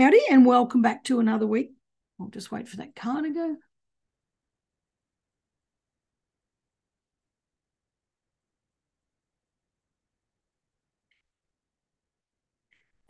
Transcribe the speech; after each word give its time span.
Howdy, 0.00 0.22
and 0.30 0.46
welcome 0.46 0.80
back 0.80 1.04
to 1.04 1.20
another 1.20 1.46
week. 1.46 1.72
I'll 2.18 2.28
just 2.28 2.50
wait 2.50 2.66
for 2.66 2.78
that 2.78 2.96
car 2.96 3.20
to 3.20 3.28
go. 3.28 3.56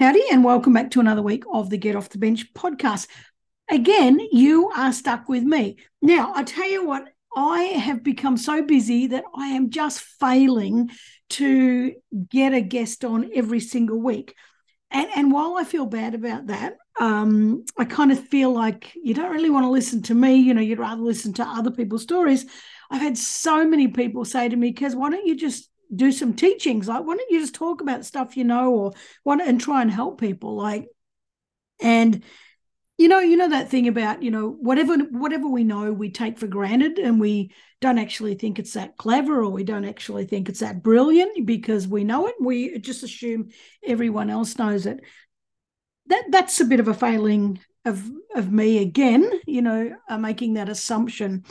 Howdy, 0.00 0.20
and 0.32 0.42
welcome 0.42 0.72
back 0.72 0.90
to 0.90 0.98
another 0.98 1.22
week 1.22 1.44
of 1.52 1.70
the 1.70 1.78
Get 1.78 1.94
Off 1.94 2.08
the 2.08 2.18
Bench 2.18 2.52
podcast. 2.54 3.06
Again, 3.70 4.18
you 4.32 4.70
are 4.70 4.92
stuck 4.92 5.28
with 5.28 5.44
me. 5.44 5.77
Now, 6.02 6.32
I 6.34 6.42
tell 6.42 6.68
you 6.68 6.84
what, 6.84 7.04
I 7.36 7.60
have 7.60 8.02
become 8.02 8.36
so 8.36 8.62
busy 8.62 9.06
that 9.06 9.22
I 9.32 9.50
am 9.50 9.70
just 9.70 10.00
failing 10.00 10.91
to 11.28 11.94
get 12.28 12.52
a 12.52 12.60
guest 12.60 13.04
on 13.04 13.30
every 13.32 13.60
single 13.60 14.00
week. 14.00 14.34
And, 14.90 15.08
and 15.14 15.32
while 15.32 15.56
I 15.56 15.64
feel 15.64 15.86
bad 15.86 16.14
about 16.14 16.48
that, 16.48 16.76
um, 16.98 17.64
I 17.78 17.84
kind 17.84 18.12
of 18.12 18.28
feel 18.28 18.52
like 18.52 18.92
you 18.94 19.14
don't 19.14 19.30
really 19.32 19.50
want 19.50 19.64
to 19.64 19.70
listen 19.70 20.02
to 20.02 20.14
me. 20.14 20.36
You 20.36 20.55
know, 20.55 20.60
you'd 20.60 20.78
rather 20.78 21.00
listen 21.02 21.32
to 21.34 21.44
other 21.44 21.70
people's 21.70 22.02
stories. 22.02 22.47
I've 22.91 23.00
had 23.00 23.16
so 23.16 23.66
many 23.66 23.88
people 23.88 24.24
say 24.24 24.48
to 24.48 24.56
me, 24.56 24.70
"Because 24.70 24.97
why 24.97 25.10
don't 25.10 25.27
you 25.27 25.36
just 25.36 25.70
do 25.94 26.12
some 26.12 26.34
teachings. 26.34 26.88
Like, 26.88 27.05
why 27.05 27.16
don't 27.16 27.30
you 27.30 27.41
just 27.41 27.55
talk 27.55 27.80
about 27.80 28.05
stuff 28.05 28.36
you 28.36 28.44
know, 28.44 28.72
or 28.74 28.92
want 29.24 29.42
and 29.42 29.60
try 29.60 29.82
and 29.82 29.91
help 29.91 30.20
people? 30.20 30.56
Like, 30.56 30.88
and 31.80 32.22
you 33.01 33.09
know, 33.09 33.20
you 33.20 33.39
know 33.39 33.48
that 33.48 33.70
thing 33.70 33.89
about 33.89 34.23
you 34.23 34.31
know 34.31 34.51
whatever 34.61 34.95
whatever 34.98 35.48
we 35.48 35.65
know, 35.65 35.91
we 35.91 36.11
take 36.11 36.39
for 36.39 36.47
granted, 36.47 36.98
and 36.98 37.19
we 37.19 37.51
don't 37.81 37.98
actually 37.98 38.34
think 38.34 38.59
it's 38.59 38.75
that 38.75 38.98
clever, 38.98 39.43
or 39.43 39.48
we 39.48 39.65
don't 39.65 39.87
actually 39.87 40.27
think 40.27 40.51
it's 40.51 40.61
that 40.61 40.83
brilliant 40.83 41.47
because 41.47 41.89
we 41.89 42.05
know 42.05 42.27
it. 42.27 42.34
We 42.39 42.78
just 42.78 43.03
assume 43.03 43.53
everyone 43.83 44.28
else 44.28 44.59
knows 44.59 44.84
it. 44.84 45.01
That 46.09 46.25
that's 46.28 46.61
a 46.61 46.67
bit 46.67 46.78
of 46.78 46.89
a 46.89 46.95
failing 46.95 47.61
of 47.87 48.06
of 48.34 48.53
me 48.53 48.83
again. 48.83 49.31
You 49.47 49.62
know, 49.62 49.97
uh, 50.06 50.19
making 50.19 50.55
that 50.55 50.69
assumption. 50.69 51.47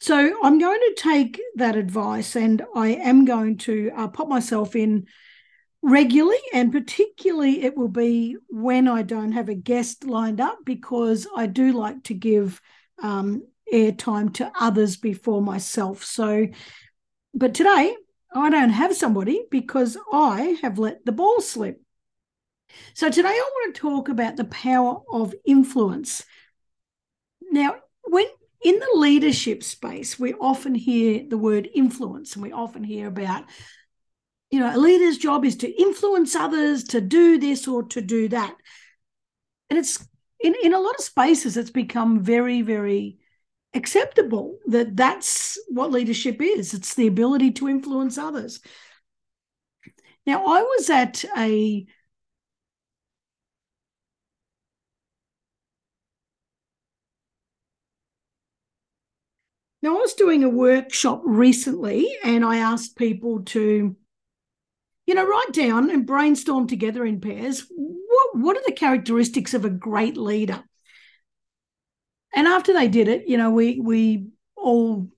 So 0.00 0.40
I'm 0.42 0.58
going 0.58 0.80
to 0.80 0.94
take 0.98 1.40
that 1.54 1.76
advice 1.76 2.34
and 2.34 2.62
I 2.74 2.88
am 2.88 3.26
going 3.26 3.58
to 3.58 3.92
uh, 3.96 4.08
pop 4.08 4.26
myself 4.28 4.74
in 4.74 5.06
regularly, 5.82 6.38
and 6.52 6.72
particularly 6.72 7.62
it 7.62 7.76
will 7.76 7.88
be 7.88 8.36
when 8.48 8.88
I 8.88 9.02
don't 9.02 9.32
have 9.32 9.48
a 9.48 9.54
guest 9.54 10.04
lined 10.04 10.40
up 10.40 10.58
because 10.64 11.26
I 11.36 11.46
do 11.46 11.72
like 11.72 12.04
to 12.04 12.14
give 12.14 12.60
um, 13.02 13.42
airtime 13.72 14.32
to 14.34 14.50
others 14.58 14.96
before 14.96 15.42
myself. 15.42 16.04
So, 16.04 16.48
but 17.34 17.54
today 17.54 17.94
I 18.34 18.50
don't 18.50 18.70
have 18.70 18.96
somebody 18.96 19.44
because 19.50 19.96
I 20.12 20.58
have 20.62 20.78
let 20.78 21.04
the 21.04 21.12
ball 21.12 21.40
slip. 21.40 21.80
So 22.94 23.10
today 23.10 23.28
I 23.28 23.50
want 23.54 23.74
to 23.74 23.80
talk 23.80 24.08
about 24.08 24.36
the 24.36 24.44
power 24.44 25.00
of 25.12 25.34
influence. 25.44 26.24
Now, 27.50 27.76
when 28.04 28.26
in 28.62 28.78
the 28.78 28.98
leadership 28.98 29.62
space, 29.62 30.18
we 30.18 30.34
often 30.34 30.74
hear 30.74 31.22
the 31.28 31.38
word 31.38 31.68
influence, 31.72 32.34
and 32.34 32.42
we 32.42 32.52
often 32.52 32.82
hear 32.82 33.06
about, 33.06 33.44
you 34.50 34.60
know, 34.60 34.74
a 34.74 34.78
leader's 34.78 35.18
job 35.18 35.44
is 35.44 35.56
to 35.56 35.82
influence 35.82 36.34
others 36.34 36.84
to 36.84 37.00
do 37.00 37.38
this 37.38 37.66
or 37.66 37.82
to 37.84 38.00
do 38.00 38.28
that. 38.28 38.54
And 39.68 39.78
it's 39.78 40.06
in, 40.40 40.54
in 40.62 40.72
a 40.72 40.80
lot 40.80 40.94
of 40.94 41.04
spaces, 41.04 41.56
it's 41.56 41.70
become 41.70 42.22
very, 42.22 42.62
very 42.62 43.18
acceptable 43.74 44.58
that 44.66 44.96
that's 44.96 45.58
what 45.68 45.90
leadership 45.90 46.40
is 46.40 46.72
it's 46.72 46.94
the 46.94 47.06
ability 47.06 47.50
to 47.52 47.68
influence 47.68 48.16
others. 48.16 48.60
Now, 50.26 50.46
I 50.46 50.62
was 50.62 50.90
at 50.90 51.24
a 51.36 51.86
Now, 59.82 59.98
I 59.98 60.00
was 60.00 60.14
doing 60.14 60.42
a 60.42 60.48
workshop 60.48 61.22
recently 61.24 62.08
and 62.24 62.44
I 62.44 62.56
asked 62.56 62.96
people 62.96 63.44
to, 63.44 63.94
you 65.06 65.14
know, 65.14 65.26
write 65.26 65.52
down 65.52 65.90
and 65.90 66.06
brainstorm 66.06 66.66
together 66.66 67.04
in 67.04 67.20
pairs 67.20 67.66
what, 68.16 68.36
what 68.36 68.56
are 68.56 68.62
the 68.66 68.72
characteristics 68.72 69.54
of 69.54 69.64
a 69.64 69.70
great 69.70 70.16
leader? 70.16 70.62
And 72.34 72.46
after 72.46 72.72
they 72.72 72.88
did 72.88 73.08
it, 73.08 73.28
you 73.28 73.36
know, 73.36 73.50
we 73.50 73.80
we 73.80 74.28
all 74.56 75.08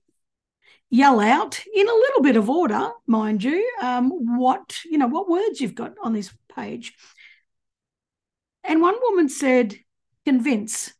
yell 0.89 1.19
out 1.19 1.63
in 1.73 1.87
a 1.87 1.93
little 1.93 2.21
bit 2.21 2.35
of 2.35 2.49
order, 2.49 2.89
mind 3.05 3.43
you, 3.43 3.69
um, 3.81 4.09
what 4.37 4.77
you 4.85 4.97
know, 4.97 5.07
what 5.07 5.29
words 5.29 5.61
you've 5.61 5.75
got 5.75 5.93
on 6.01 6.13
this 6.13 6.33
page. 6.55 6.93
And 8.63 8.81
one 8.81 8.95
woman 9.01 9.29
said, 9.29 9.75
convince. 10.25 10.93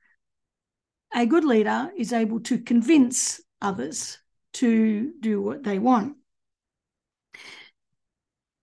A 1.14 1.26
good 1.26 1.44
leader 1.44 1.92
is 1.98 2.14
able 2.14 2.40
to 2.42 2.60
convince 2.60 3.42
others 3.62 4.20
to 4.54 5.12
do 5.20 5.42
what 5.42 5.64
they 5.64 5.80
want. 5.80 6.19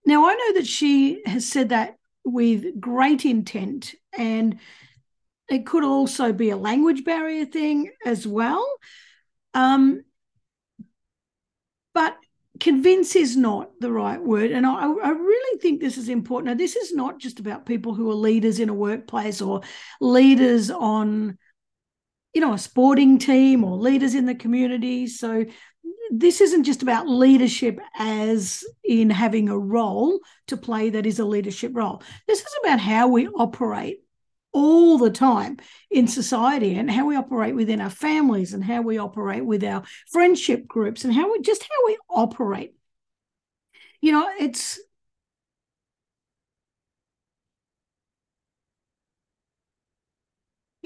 Now, 0.06 0.28
I 0.28 0.34
know 0.34 0.52
that 0.54 0.66
she 0.66 1.22
has 1.26 1.46
said 1.46 1.70
that 1.70 1.96
with 2.24 2.80
great 2.80 3.24
intent, 3.24 3.94
and 4.16 4.58
it 5.48 5.66
could 5.66 5.84
also 5.84 6.32
be 6.32 6.50
a 6.50 6.56
language 6.56 7.04
barrier 7.04 7.44
thing 7.44 7.90
as 8.04 8.26
well. 8.26 8.66
Um, 9.52 10.02
but 11.92 12.16
convince 12.60 13.16
is 13.16 13.36
not 13.36 13.70
the 13.80 13.90
right 13.90 14.22
word. 14.22 14.50
And 14.52 14.64
I, 14.64 14.86
I, 14.86 15.10
really 15.10 15.60
think 15.60 15.80
this 15.80 15.98
is 15.98 16.08
important. 16.08 16.48
Now, 16.48 16.58
this 16.58 16.76
is 16.76 16.94
not 16.94 17.18
just 17.18 17.40
about 17.40 17.66
people 17.66 17.94
who 17.94 18.10
are 18.10 18.14
leaders 18.14 18.60
in 18.60 18.68
a 18.68 18.74
workplace 18.74 19.40
or 19.40 19.62
leaders 20.00 20.70
on 20.70 21.38
you 22.36 22.42
know, 22.42 22.52
a 22.52 22.58
sporting 22.58 23.18
team 23.18 23.64
or 23.64 23.78
leaders 23.78 24.14
in 24.14 24.26
the 24.26 24.34
community. 24.34 25.06
So 25.06 25.46
this 26.10 26.40
isn't 26.40 26.64
just 26.64 26.82
about 26.82 27.08
leadership 27.08 27.78
as 27.98 28.64
in 28.84 29.10
having 29.10 29.48
a 29.48 29.58
role 29.58 30.20
to 30.48 30.56
play 30.56 30.90
that 30.90 31.06
is 31.06 31.18
a 31.18 31.24
leadership 31.24 31.72
role. 31.74 32.02
This 32.26 32.40
is 32.40 32.54
about 32.62 32.80
how 32.80 33.08
we 33.08 33.28
operate 33.28 34.00
all 34.52 34.96
the 34.98 35.10
time 35.10 35.58
in 35.90 36.08
society 36.08 36.76
and 36.76 36.90
how 36.90 37.06
we 37.06 37.16
operate 37.16 37.54
within 37.54 37.80
our 37.80 37.90
families 37.90 38.54
and 38.54 38.64
how 38.64 38.80
we 38.80 38.98
operate 38.98 39.44
with 39.44 39.62
our 39.62 39.82
friendship 40.10 40.66
groups 40.66 41.04
and 41.04 41.12
how 41.12 41.30
we 41.30 41.40
just 41.42 41.62
how 41.62 41.86
we 41.86 41.98
operate. 42.08 42.74
You 44.00 44.12
know, 44.12 44.28
it's 44.38 44.78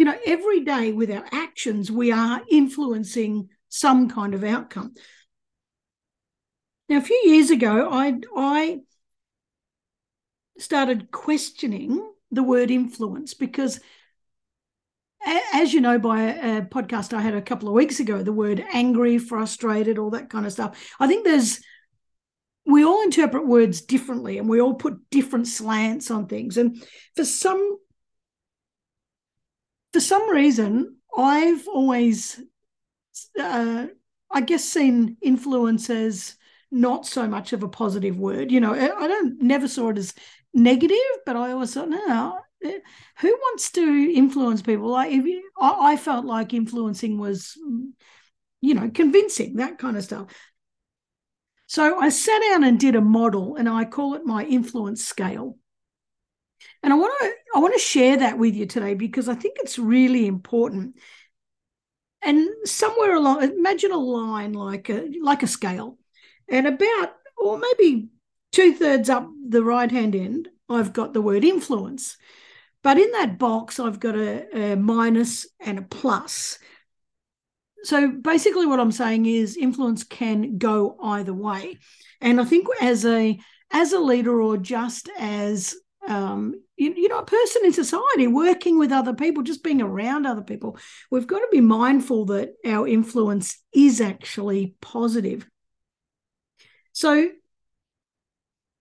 you 0.01 0.07
know, 0.07 0.17
every 0.27 0.61
day 0.61 0.93
with 0.93 1.11
our 1.11 1.27
actions, 1.31 1.91
we 1.91 2.11
are 2.11 2.41
influencing 2.51 3.51
some 3.71 4.11
kind 4.11 4.35
of 4.35 4.45
outcome. 4.45 4.93
Now, 6.89 6.99
a 6.99 7.03
few 7.03 7.23
years 7.25 7.51
ago, 7.51 7.89
I, 7.91 8.21
I 8.37 8.81
started 10.59 11.11
questioning 11.11 12.07
the 12.31 12.43
word 12.43 12.71
influence 12.71 13.33
because, 13.33 13.81
as 15.55 15.73
you 15.73 15.81
know, 15.81 15.99
by 15.99 16.23
a 16.23 16.63
podcast 16.63 17.13
I 17.13 17.21
had 17.21 17.35
a 17.35 17.43
couple 17.43 17.69
of 17.69 17.75
weeks 17.75 18.01
ago, 18.01 18.23
the 18.23 18.33
word 18.33 18.63
angry, 18.73 19.19
frustrated, 19.19 19.99
all 19.99 20.11
that 20.11 20.31
kind 20.31 20.45
of 20.45 20.53
stuff. 20.53 20.95
I 21.01 21.07
think 21.07 21.25
there's, 21.25 21.61
we 22.67 22.85
all 22.85 23.03
interpret 23.03 23.47
words 23.47 23.81
differently 23.81 24.39
and 24.39 24.49
we 24.49 24.61
all 24.61 24.75
put 24.75 25.11
different 25.11 25.47
slants 25.47 26.11
on 26.11 26.27
things. 26.27 26.57
And 26.57 26.85
for 27.15 27.25
some 27.25 27.79
for 29.93 30.01
some 30.01 30.31
reason, 30.31 30.97
I've 31.17 31.67
always, 31.67 32.41
uh, 33.39 33.87
I 34.31 34.41
guess, 34.41 34.65
seen 34.65 35.17
influence 35.21 35.91
as 35.91 36.37
not 36.71 37.07
so 37.07 37.27
much 37.27 37.53
of 37.53 37.63
a 37.63 37.69
positive 37.69 38.19
word. 38.19 38.51
You 38.51 38.61
know, 38.61 38.75
I 38.75 39.09
don't 39.09 39.43
never 39.43 39.69
saw 39.69 39.91
it 39.91 39.99
as 39.99 40.15
negative, 40.55 40.97
but 41.27 41.37
I 41.37 41.53
always 41.53 41.75
thought, 41.75 41.89
no, 41.89 42.39
eh, 42.65 42.79
who 43.19 43.29
wants 43.29 43.73
to 43.73 44.13
influence 44.15 44.63
people? 44.63 44.89
Like, 44.89 45.13
if 45.13 45.25
you, 45.25 45.43
I, 45.61 45.93
I 45.93 45.97
felt 45.97 46.25
like 46.25 46.55
influencing 46.55 47.19
was, 47.19 47.57
you 48.61 48.75
know, 48.75 48.91
convincing 48.93 49.57
that 49.57 49.79
kind 49.79 49.97
of 49.97 50.05
stuff. 50.05 50.27
So 51.67 52.01
I 52.01 52.09
sat 52.09 52.41
down 52.51 52.65
and 52.65 52.81
did 52.81 52.97
a 52.97 53.01
model, 53.01 53.57
and 53.57 53.69
I 53.69 53.85
call 53.85 54.15
it 54.15 54.27
my 54.27 54.45
influence 54.45 55.05
scale. 55.05 55.57
And 56.83 56.93
I 56.93 56.97
want 56.97 57.13
to 57.21 57.33
I 57.55 57.59
want 57.59 57.75
to 57.75 57.81
share 57.81 58.19
that 58.19 58.39
with 58.39 58.55
you 58.55 58.67
today 58.67 58.95
because 58.95 59.29
I 59.29 59.35
think 59.35 59.57
it's 59.59 59.79
really 59.79 60.27
important. 60.27 60.97
And 62.23 62.49
somewhere 62.65 63.15
along, 63.15 63.43
imagine 63.43 63.93
a 63.93 63.99
line 63.99 64.53
like 64.53 64.91
a 64.91 65.09
like 65.23 65.43
a 65.43 65.47
scale, 65.47 65.99
and 66.49 66.67
about 66.67 67.15
or 67.39 67.59
maybe 67.59 68.09
two 68.53 68.75
thirds 68.75 69.09
up 69.09 69.29
the 69.49 69.65
right 69.65 69.91
hand 69.91 70.15
end, 70.15 70.49
I've 70.69 70.93
got 70.93 71.15
the 71.15 71.23
word 71.23 71.45
influence. 71.45 72.17
But 72.83 72.99
in 72.99 73.11
that 73.13 73.39
box, 73.39 73.79
I've 73.79 74.01
got 74.01 74.17
a, 74.17 74.73
a 74.73 74.77
minus 74.77 75.47
and 75.61 75.79
a 75.79 75.83
plus. 75.83 76.59
So 77.83 78.11
basically, 78.11 78.67
what 78.67 78.81
I'm 78.81 78.93
saying 78.93 79.27
is 79.27 79.57
influence 79.57 80.05
can 80.05 80.59
go 80.59 80.97
either 81.03 81.35
way. 81.35 81.79
And 82.21 82.41
I 82.41 82.45
think 82.45 82.67
as 82.81 83.07
a 83.07 83.39
as 83.71 83.93
a 83.93 84.01
leader 84.01 84.43
or 84.43 84.57
just 84.57 85.09
as 85.19 85.75
um, 86.09 86.55
you, 86.77 86.95
you 86.95 87.09
know, 87.09 87.19
a 87.19 87.25
person 87.25 87.63
in 87.65 87.73
society, 87.73 88.27
working 88.27 88.79
with 88.79 88.93
other 88.93 89.15
people, 89.15 89.43
just 89.43 89.63
being 89.63 89.83
around 89.83 90.27
other 90.27 90.43
people. 90.43 90.79
We've 91.11 91.27
got 91.27 91.41
to 91.41 91.49
be 91.51 91.61
mindful 91.61 92.27
that 92.27 92.55
our 92.67 92.89
influence 92.89 93.59
is 93.73 94.01
actually 94.01 94.75
positive. 94.81 95.47
So 96.93 97.31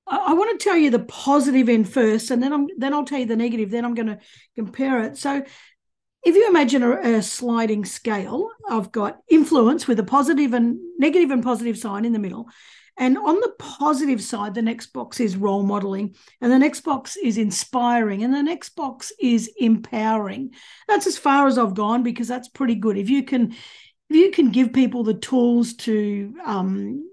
I, 0.07 0.33
want 0.33 0.59
to 0.59 0.63
tell 0.63 0.77
you 0.77 0.89
the 0.89 0.99
positive 0.99 1.69
end 1.69 1.87
first, 1.91 2.31
and 2.31 2.41
then 2.41 2.51
I'm 2.51 2.67
then 2.77 2.93
I'll 2.93 3.05
tell 3.05 3.19
you 3.19 3.27
the 3.27 3.35
negative. 3.35 3.69
Then 3.69 3.85
I'm 3.85 3.93
going 3.93 4.07
to 4.07 4.19
compare 4.55 5.03
it. 5.03 5.17
So 5.17 5.43
if 6.23 6.35
you 6.35 6.47
imagine 6.49 6.83
a, 6.83 7.17
a, 7.17 7.21
sliding 7.21 7.85
scale, 7.85 8.49
I've 8.69 8.91
got 8.91 9.19
influence 9.29 9.87
with 9.87 9.99
a 9.99 10.03
positive 10.03 10.53
and 10.53 10.77
negative 10.97 11.31
and 11.31 11.43
positive 11.43 11.77
sign 11.77 12.05
in 12.05 12.13
the 12.13 12.19
middle. 12.19 12.49
And 12.97 13.17
on 13.17 13.35
the 13.35 13.53
positive 13.57 14.21
side, 14.21 14.53
the 14.53 14.61
next 14.61 14.87
box 14.87 15.21
is 15.21 15.37
role 15.37 15.63
modeling, 15.63 16.15
and 16.41 16.51
the 16.51 16.59
next 16.59 16.81
box 16.81 17.15
is 17.15 17.37
inspiring, 17.37 18.25
and 18.25 18.33
the 18.33 18.43
next 18.43 18.75
box 18.75 19.13
is 19.21 19.49
empowering. 19.57 20.51
That's 20.89 21.07
as 21.07 21.17
far 21.17 21.47
as 21.47 21.57
I've 21.57 21.75
gone 21.75 22.03
because 22.03 22.27
that's 22.27 22.49
pretty 22.49 22.75
good. 22.75 22.97
If 22.97 23.09
you 23.09 23.23
can, 23.23 23.53
if 24.09 24.15
you 24.15 24.31
can 24.31 24.51
give 24.51 24.73
people 24.73 25.03
the 25.03 25.13
tools 25.13 25.75
to, 25.75 26.35
um, 26.45 27.09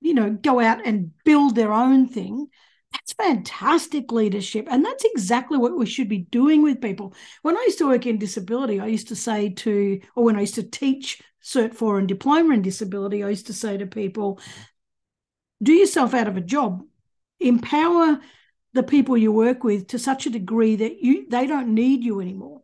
you 0.00 0.14
know, 0.14 0.30
go 0.30 0.60
out 0.60 0.86
and 0.86 1.10
build 1.26 1.54
their 1.54 1.74
own 1.74 2.08
thing, 2.08 2.46
that's 2.92 3.12
fantastic 3.12 4.10
leadership. 4.12 4.66
And 4.70 4.84
that's 4.84 5.04
exactly 5.04 5.58
what 5.58 5.76
we 5.78 5.86
should 5.86 6.08
be 6.08 6.18
doing 6.30 6.62
with 6.62 6.80
people. 6.80 7.14
When 7.42 7.56
I 7.56 7.64
used 7.66 7.78
to 7.78 7.88
work 7.88 8.06
in 8.06 8.18
disability, 8.18 8.80
I 8.80 8.86
used 8.86 9.08
to 9.08 9.16
say 9.16 9.50
to, 9.50 10.00
or 10.16 10.24
when 10.24 10.36
I 10.36 10.40
used 10.40 10.54
to 10.56 10.62
teach 10.62 11.22
Cert 11.42 11.74
4 11.74 11.98
and 11.98 12.08
diploma 12.08 12.54
in 12.54 12.62
disability, 12.62 13.22
I 13.22 13.30
used 13.30 13.46
to 13.46 13.52
say 13.52 13.76
to 13.76 13.86
people, 13.86 14.40
do 15.62 15.72
yourself 15.72 16.14
out 16.14 16.28
of 16.28 16.36
a 16.36 16.42
job, 16.42 16.82
empower 17.40 18.20
the 18.74 18.82
people 18.82 19.16
you 19.16 19.32
work 19.32 19.64
with 19.64 19.88
to 19.88 19.98
such 19.98 20.26
a 20.26 20.30
degree 20.30 20.76
that 20.76 21.00
you 21.02 21.28
they 21.28 21.46
don't 21.46 21.74
need 21.74 22.04
you 22.04 22.20
anymore. 22.20 22.57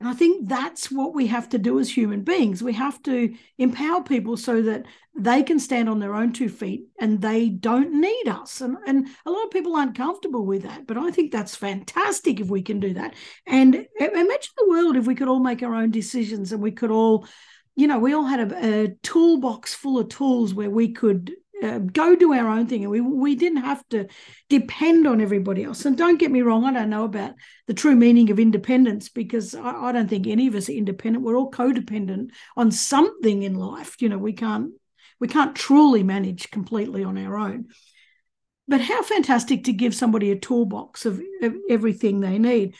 And 0.00 0.08
I 0.08 0.12
think 0.12 0.48
that's 0.48 0.92
what 0.92 1.12
we 1.12 1.26
have 1.26 1.48
to 1.48 1.58
do 1.58 1.80
as 1.80 1.90
human 1.90 2.22
beings. 2.22 2.62
We 2.62 2.72
have 2.74 3.02
to 3.02 3.34
empower 3.58 4.02
people 4.02 4.36
so 4.36 4.62
that 4.62 4.86
they 5.18 5.42
can 5.42 5.58
stand 5.58 5.88
on 5.88 5.98
their 5.98 6.14
own 6.14 6.32
two 6.32 6.48
feet 6.48 6.84
and 7.00 7.20
they 7.20 7.48
don't 7.48 8.00
need 8.00 8.28
us. 8.28 8.60
And, 8.60 8.76
and 8.86 9.08
a 9.26 9.30
lot 9.30 9.44
of 9.44 9.50
people 9.50 9.74
aren't 9.74 9.96
comfortable 9.96 10.46
with 10.46 10.62
that. 10.62 10.86
But 10.86 10.98
I 10.98 11.10
think 11.10 11.32
that's 11.32 11.56
fantastic 11.56 12.38
if 12.38 12.48
we 12.48 12.62
can 12.62 12.78
do 12.78 12.94
that. 12.94 13.14
And 13.44 13.74
imagine 13.98 14.52
the 14.56 14.68
world 14.68 14.96
if 14.96 15.08
we 15.08 15.16
could 15.16 15.26
all 15.26 15.40
make 15.40 15.64
our 15.64 15.74
own 15.74 15.90
decisions 15.90 16.52
and 16.52 16.62
we 16.62 16.70
could 16.70 16.92
all 16.92 17.26
you 17.74 17.86
know, 17.86 18.00
we 18.00 18.12
all 18.12 18.24
had 18.24 18.40
a, 18.40 18.84
a 18.84 18.88
toolbox 19.04 19.72
full 19.72 20.00
of 20.00 20.08
tools 20.08 20.52
where 20.52 20.68
we 20.68 20.92
could 20.92 21.36
uh, 21.62 21.78
go 21.78 22.14
do 22.14 22.32
our 22.32 22.48
own 22.48 22.66
thing 22.66 22.82
and 22.82 22.90
we 22.90 23.00
we 23.00 23.34
didn't 23.34 23.62
have 23.62 23.86
to 23.88 24.06
depend 24.48 25.06
on 25.06 25.20
everybody 25.20 25.64
else. 25.64 25.84
And 25.84 25.96
don't 25.96 26.18
get 26.18 26.30
me 26.30 26.42
wrong 26.42 26.64
i 26.64 26.72
don't 26.72 26.90
know 26.90 27.04
about 27.04 27.34
the 27.66 27.74
true 27.74 27.96
meaning 27.96 28.30
of 28.30 28.38
independence 28.38 29.08
because 29.08 29.54
I, 29.54 29.88
I, 29.88 29.92
don't 29.92 30.08
think 30.08 30.26
any 30.26 30.46
of 30.46 30.54
us 30.54 30.68
are 30.68 30.72
independent. 30.72 31.24
We're 31.24 31.36
all 31.36 31.50
codependent 31.50 32.30
on 32.56 32.70
something 32.70 33.42
in 33.42 33.54
life. 33.54 34.00
You 34.00 34.08
know 34.08 34.18
we 34.18 34.32
can't 34.32 34.72
we 35.20 35.28
can't 35.28 35.56
truly 35.56 36.02
manage 36.02 36.50
completely 36.50 37.04
on 37.04 37.18
our 37.18 37.36
own. 37.36 37.66
But 38.68 38.82
how 38.82 39.02
fantastic 39.02 39.64
to 39.64 39.72
give 39.72 39.94
somebody 39.94 40.30
a 40.30 40.38
toolbox 40.38 41.06
of, 41.06 41.20
of 41.42 41.54
everything 41.70 42.20
they 42.20 42.38
need. 42.38 42.74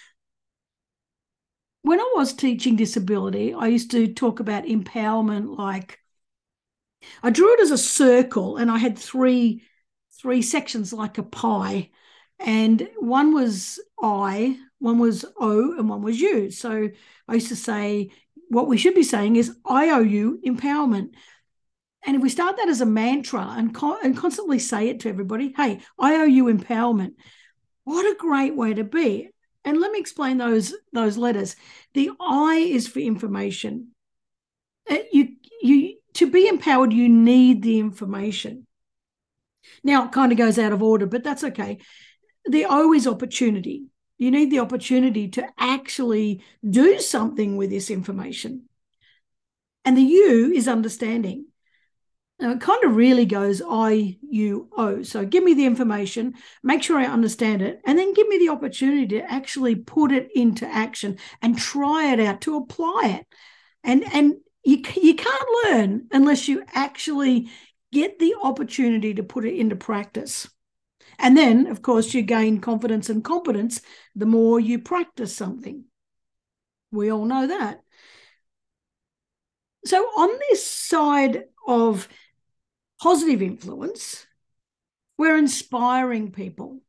When 1.83 1.99
I 1.99 2.13
was 2.15 2.35
teaching 2.35 2.77
disability, 2.77 3.55
I 3.55 3.69
used 3.69 3.91
to 3.93 4.13
talk 4.13 4.41
about 4.41 4.65
empowerment 4.65 5.57
like 5.57 5.99
I 7.23 7.31
drew 7.31 7.55
it 7.55 7.61
as 7.61 7.71
a 7.71 7.79
circle 7.79 8.57
and 8.57 8.71
I 8.71 8.79
had 8.79 8.99
three 8.99 9.63
three 10.21 10.43
sections 10.43 10.93
like 10.93 11.19
a 11.19 11.23
pie. 11.23 11.91
And 12.41 12.89
one 12.99 13.33
was 13.35 13.81
I, 14.03 14.59
one 14.79 14.99
was 14.99 15.25
O, 15.39 15.77
and 15.77 15.89
one 15.89 16.03
was 16.03 16.21
you. 16.21 16.51
So 16.51 16.89
I 17.29 17.35
used 17.35 17.49
to 17.49 17.57
say, 17.57 18.11
what 18.49 18.69
we 18.69 18.79
should 18.79 18.95
be 18.95 19.03
saying 19.03 19.37
is, 19.37 19.57
I 19.65 19.91
owe 19.91 20.01
you 20.01 20.41
empowerment. 20.45 21.15
And 22.05 22.17
if 22.17 22.23
we 22.23 22.29
start 22.29 22.57
that 22.57 22.69
as 22.69 22.81
a 22.81 22.87
mantra 22.87 23.55
and, 23.57 23.75
co- 23.75 23.99
and 24.03 24.17
constantly 24.17 24.59
say 24.59 24.89
it 24.89 25.01
to 25.01 25.09
everybody, 25.09 25.53
hey, 25.57 25.81
I 25.99 26.17
owe 26.17 26.25
you 26.25 26.45
empowerment, 26.45 27.15
what 27.85 28.07
a 28.07 28.19
great 28.19 28.55
way 28.55 28.75
to 28.75 28.85
be. 28.85 29.31
And 29.65 29.81
let 29.81 29.93
me 29.93 29.99
explain 29.99 30.39
those 30.39 30.75
those 30.93 31.17
letters. 31.17 31.57
The 31.95 32.11
I 32.21 32.57
is 32.57 32.89
for 32.89 33.01
information. 33.01 33.89
Uh, 34.91 34.99
you 35.13 35.37
you 35.61 35.98
to 36.15 36.31
be 36.31 36.49
empowered, 36.49 36.93
you 36.93 37.09
need 37.09 37.63
the 37.63 37.79
information. 37.79 38.67
Now 39.85 40.07
it 40.07 40.13
kind 40.13 40.33
of 40.33 40.39
goes 40.39 40.59
out 40.59 40.73
of 40.73 40.83
order, 40.83 41.07
but 41.07 41.23
that's 41.23 41.45
okay. 41.45 41.79
The 42.45 42.67
O 42.69 42.93
is 42.93 43.07
opportunity. 43.07 43.85
You 44.17 44.31
need 44.31 44.51
the 44.51 44.61
opportunity 44.61 45.29
to 45.29 45.47
actually 45.59 46.43
do 46.69 46.99
something 46.99 47.57
with 47.57 47.71
this 47.71 47.91
information. 47.91 48.69
And 49.85 49.97
the 49.97 50.03
U 50.03 50.53
is 50.53 50.67
understanding. 50.67 51.47
Now 52.41 52.53
it 52.53 52.61
kind 52.61 52.85
of 52.85 52.95
really 52.95 53.27
goes 53.27 53.61
I, 53.69 54.17
U, 54.31 54.69
O. 54.77 55.03
So 55.03 55.25
give 55.25 55.43
me 55.43 55.55
the 55.55 55.67
information, 55.67 56.35
make 56.63 56.83
sure 56.83 56.99
I 56.99 57.07
understand 57.07 57.63
it, 57.63 57.81
and 57.85 57.99
then 57.99 58.15
give 58.15 58.29
me 58.29 58.39
the 58.39 58.51
opportunity 58.51 59.07
to 59.09 59.31
actually 59.31 59.75
put 59.75 60.13
it 60.13 60.29
into 60.35 60.67
action 60.67 61.19
and 61.43 61.59
try 61.59 62.13
it 62.13 62.21
out, 62.21 62.41
to 62.43 62.57
apply 62.57 63.19
it. 63.21 63.27
And 63.83 64.05
and 64.13 64.35
you 64.69 64.83
you 65.01 65.15
can't 65.15 65.49
learn 65.65 66.07
unless 66.13 66.47
you 66.47 66.63
actually 66.75 67.51
get 67.91 68.19
the 68.19 68.35
opportunity 68.43 69.15
to 69.15 69.23
put 69.23 69.47
it 69.47 69.57
into 69.57 69.75
practice. 69.75 70.47
And 71.19 71.37
then, 71.37 71.69
of 71.69 71.81
course, 71.81 72.13
you 72.13 72.21
gain 72.21 72.61
confidence 72.61 73.09
and 73.09 73.25
competence 73.25 73.81
the 74.15 74.27
more 74.27 74.61
you 74.61 74.79
practice 74.79 75.35
something. 75.35 75.85
We 76.93 77.11
all 77.11 77.25
know 77.25 77.47
that. 77.47 77.81
So, 79.87 80.03
on 80.03 80.39
this 80.51 80.67
side 80.67 81.45
of 81.67 82.07
positive 83.01 83.41
influence, 83.41 84.27
we're 85.17 85.39
inspiring 85.39 86.31
people. 86.31 86.83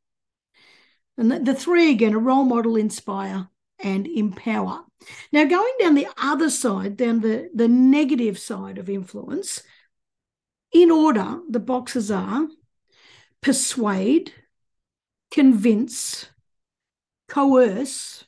And 1.18 1.32
the, 1.32 1.40
the 1.40 1.56
three 1.56 1.92
again 1.92 2.14
a 2.14 2.20
role 2.20 2.44
model, 2.44 2.76
inspire, 2.76 3.48
and 3.82 4.08
empower. 4.08 4.84
Now, 5.32 5.46
going 5.46 5.74
down 5.80 5.96
the 5.96 6.08
other 6.18 6.50
side, 6.50 6.98
down 6.98 7.22
the, 7.22 7.50
the 7.54 7.68
negative 7.68 8.38
side 8.38 8.78
of 8.78 8.90
influence, 8.90 9.64
in 10.72 10.92
order, 10.92 11.40
the 11.50 11.60
boxes 11.60 12.12
are 12.12 12.48
persuade, 13.42 14.34
convince, 15.32 16.28
coerce, 17.28 18.26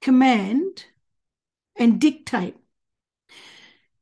command, 0.00 0.86
and 1.76 2.00
dictate. 2.00 2.56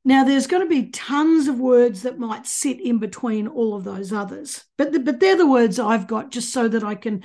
Now, 0.05 0.23
there's 0.23 0.47
going 0.47 0.63
to 0.63 0.69
be 0.69 0.91
tons 0.91 1.49
of 1.49 1.59
words 1.59 2.03
that 2.03 2.19
might 2.19 2.47
sit 2.47 2.81
in 2.81 2.99
between 2.99 3.49
all 3.49 3.75
of 3.75 3.83
those 3.83 4.13
others, 4.13 4.65
but, 4.79 4.93
the, 4.93 5.01
but 5.01 5.19
they're 5.19 5.37
the 5.37 5.49
words 5.49 5.81
I've 5.81 6.07
got 6.07 6.31
just 6.31 6.53
so 6.53 6.69
that 6.69 6.85
I 6.85 6.95
can 6.95 7.25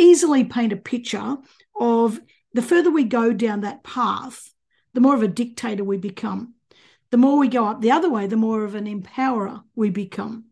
easily 0.00 0.44
paint 0.44 0.72
a 0.72 0.76
picture 0.76 1.36
of 1.78 2.20
the 2.54 2.62
further 2.62 2.90
we 2.90 3.04
go 3.04 3.32
down 3.32 3.62
that 3.62 3.82
path, 3.82 4.52
the 4.94 5.00
more 5.00 5.14
of 5.14 5.22
a 5.22 5.28
dictator 5.28 5.84
we 5.84 5.96
become. 5.96 6.54
The 7.10 7.18
more 7.18 7.38
we 7.38 7.48
go 7.48 7.66
up 7.66 7.80
the 7.80 7.90
other 7.90 8.10
way, 8.10 8.26
the 8.26 8.36
more 8.36 8.64
of 8.64 8.74
an 8.74 8.86
empowerer 8.86 9.62
we 9.74 9.90
become. 9.90 10.46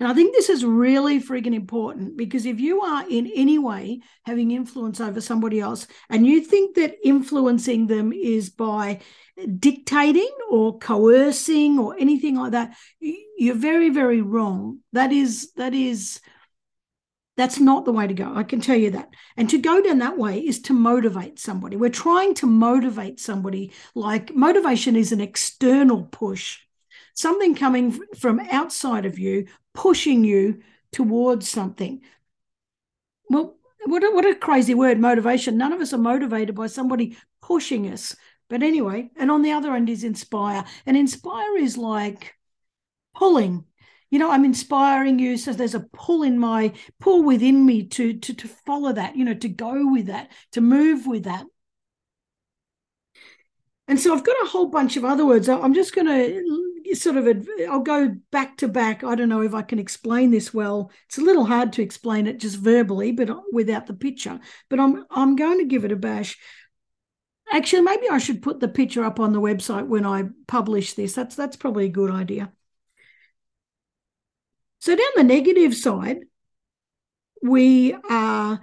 And 0.00 0.08
I 0.08 0.14
think 0.14 0.34
this 0.34 0.48
is 0.48 0.64
really 0.64 1.20
frigging 1.20 1.54
important 1.54 2.16
because 2.16 2.46
if 2.46 2.58
you 2.58 2.80
are 2.80 3.04
in 3.08 3.30
any 3.34 3.58
way 3.58 4.00
having 4.24 4.50
influence 4.50 5.00
over 5.00 5.20
somebody 5.20 5.60
else 5.60 5.86
and 6.08 6.26
you 6.26 6.40
think 6.40 6.76
that 6.76 6.96
influencing 7.04 7.86
them 7.86 8.12
is 8.12 8.50
by 8.50 9.00
dictating 9.58 10.30
or 10.50 10.78
coercing 10.78 11.78
or 11.78 11.96
anything 11.98 12.36
like 12.36 12.52
that 12.52 12.74
you're 13.00 13.54
very 13.54 13.90
very 13.90 14.20
wrong 14.20 14.78
that 14.92 15.12
is 15.12 15.52
that 15.52 15.74
is 15.74 16.20
that's 17.38 17.58
not 17.58 17.86
the 17.86 17.92
way 17.92 18.06
to 18.06 18.12
go 18.12 18.30
i 18.34 18.42
can 18.42 18.60
tell 18.60 18.76
you 18.76 18.90
that. 18.90 19.08
And 19.36 19.48
to 19.50 19.58
go 19.58 19.80
down 19.80 19.98
that 19.98 20.18
way 20.18 20.40
is 20.40 20.60
to 20.62 20.72
motivate 20.72 21.38
somebody. 21.38 21.76
We're 21.76 21.90
trying 21.90 22.34
to 22.34 22.46
motivate 22.46 23.20
somebody 23.20 23.72
like 23.94 24.34
motivation 24.34 24.96
is 24.96 25.12
an 25.12 25.20
external 25.20 26.02
push. 26.02 26.58
Something 27.14 27.54
coming 27.54 27.98
from 28.16 28.40
outside 28.40 29.06
of 29.06 29.18
you 29.18 29.46
pushing 29.74 30.24
you 30.24 30.60
towards 30.92 31.48
something. 31.48 32.02
Well 33.30 33.56
what 33.86 34.02
a, 34.02 34.10
what 34.10 34.26
a 34.26 34.34
crazy 34.34 34.74
word 34.74 34.98
motivation. 34.98 35.56
None 35.56 35.72
of 35.72 35.80
us 35.80 35.92
are 35.92 35.98
motivated 35.98 36.54
by 36.54 36.66
somebody 36.66 37.16
pushing 37.40 37.90
us. 37.90 38.14
But 38.50 38.62
anyway, 38.62 39.10
and 39.16 39.30
on 39.30 39.42
the 39.42 39.52
other 39.52 39.74
end 39.74 39.88
is 39.88 40.04
inspire. 40.04 40.64
And 40.84 40.96
inspire 40.96 41.56
is 41.56 41.78
like 41.78 42.34
pulling. 43.14 43.64
You 44.10 44.18
know, 44.18 44.30
I'm 44.30 44.44
inspiring 44.44 45.18
you. 45.18 45.36
So 45.36 45.52
there's 45.52 45.74
a 45.74 45.86
pull 45.92 46.22
in 46.22 46.38
my 46.38 46.72
pull 46.98 47.22
within 47.22 47.64
me 47.64 47.84
to 47.88 48.14
to 48.14 48.34
to 48.34 48.48
follow 48.48 48.92
that, 48.92 49.16
you 49.16 49.24
know, 49.24 49.34
to 49.34 49.48
go 49.48 49.90
with 49.92 50.06
that, 50.06 50.30
to 50.52 50.60
move 50.60 51.06
with 51.06 51.24
that. 51.24 51.44
And 53.88 53.98
so 53.98 54.14
I've 54.14 54.24
got 54.24 54.36
a 54.42 54.48
whole 54.48 54.66
bunch 54.66 54.98
of 54.98 55.04
other 55.04 55.24
words. 55.24 55.48
I'm 55.48 55.72
just 55.72 55.94
going 55.94 56.06
to 56.06 56.94
sort 56.94 57.16
of, 57.16 57.48
I'll 57.70 57.80
go 57.80 58.14
back 58.30 58.58
to 58.58 58.68
back. 58.68 59.02
I 59.02 59.14
don't 59.14 59.30
know 59.30 59.40
if 59.40 59.54
I 59.54 59.62
can 59.62 59.78
explain 59.78 60.30
this 60.30 60.52
well. 60.52 60.90
It's 61.06 61.16
a 61.16 61.22
little 61.22 61.46
hard 61.46 61.72
to 61.74 61.82
explain 61.82 62.26
it 62.26 62.38
just 62.38 62.56
verbally, 62.56 63.12
but 63.12 63.30
uh, 63.30 63.40
without 63.50 63.86
the 63.86 63.94
picture. 63.94 64.40
But 64.68 64.78
I'm 64.78 65.06
I'm 65.10 65.36
going 65.36 65.58
to 65.58 65.64
give 65.64 65.86
it 65.86 65.92
a 65.92 65.96
bash. 65.96 66.36
Actually, 67.50 67.82
maybe 67.82 68.10
I 68.10 68.18
should 68.18 68.42
put 68.42 68.60
the 68.60 68.68
picture 68.68 69.04
up 69.04 69.18
on 69.18 69.32
the 69.32 69.40
website 69.40 69.86
when 69.86 70.04
I 70.04 70.24
publish 70.46 70.92
this. 70.92 71.14
That's 71.14 71.34
that's 71.34 71.56
probably 71.56 71.86
a 71.86 71.90
good 71.90 72.10
idea. 72.10 72.52
So 74.80 74.94
down 74.94 75.06
the 75.16 75.24
negative 75.24 75.74
side, 75.74 76.18
we 77.42 77.94
are 78.08 78.60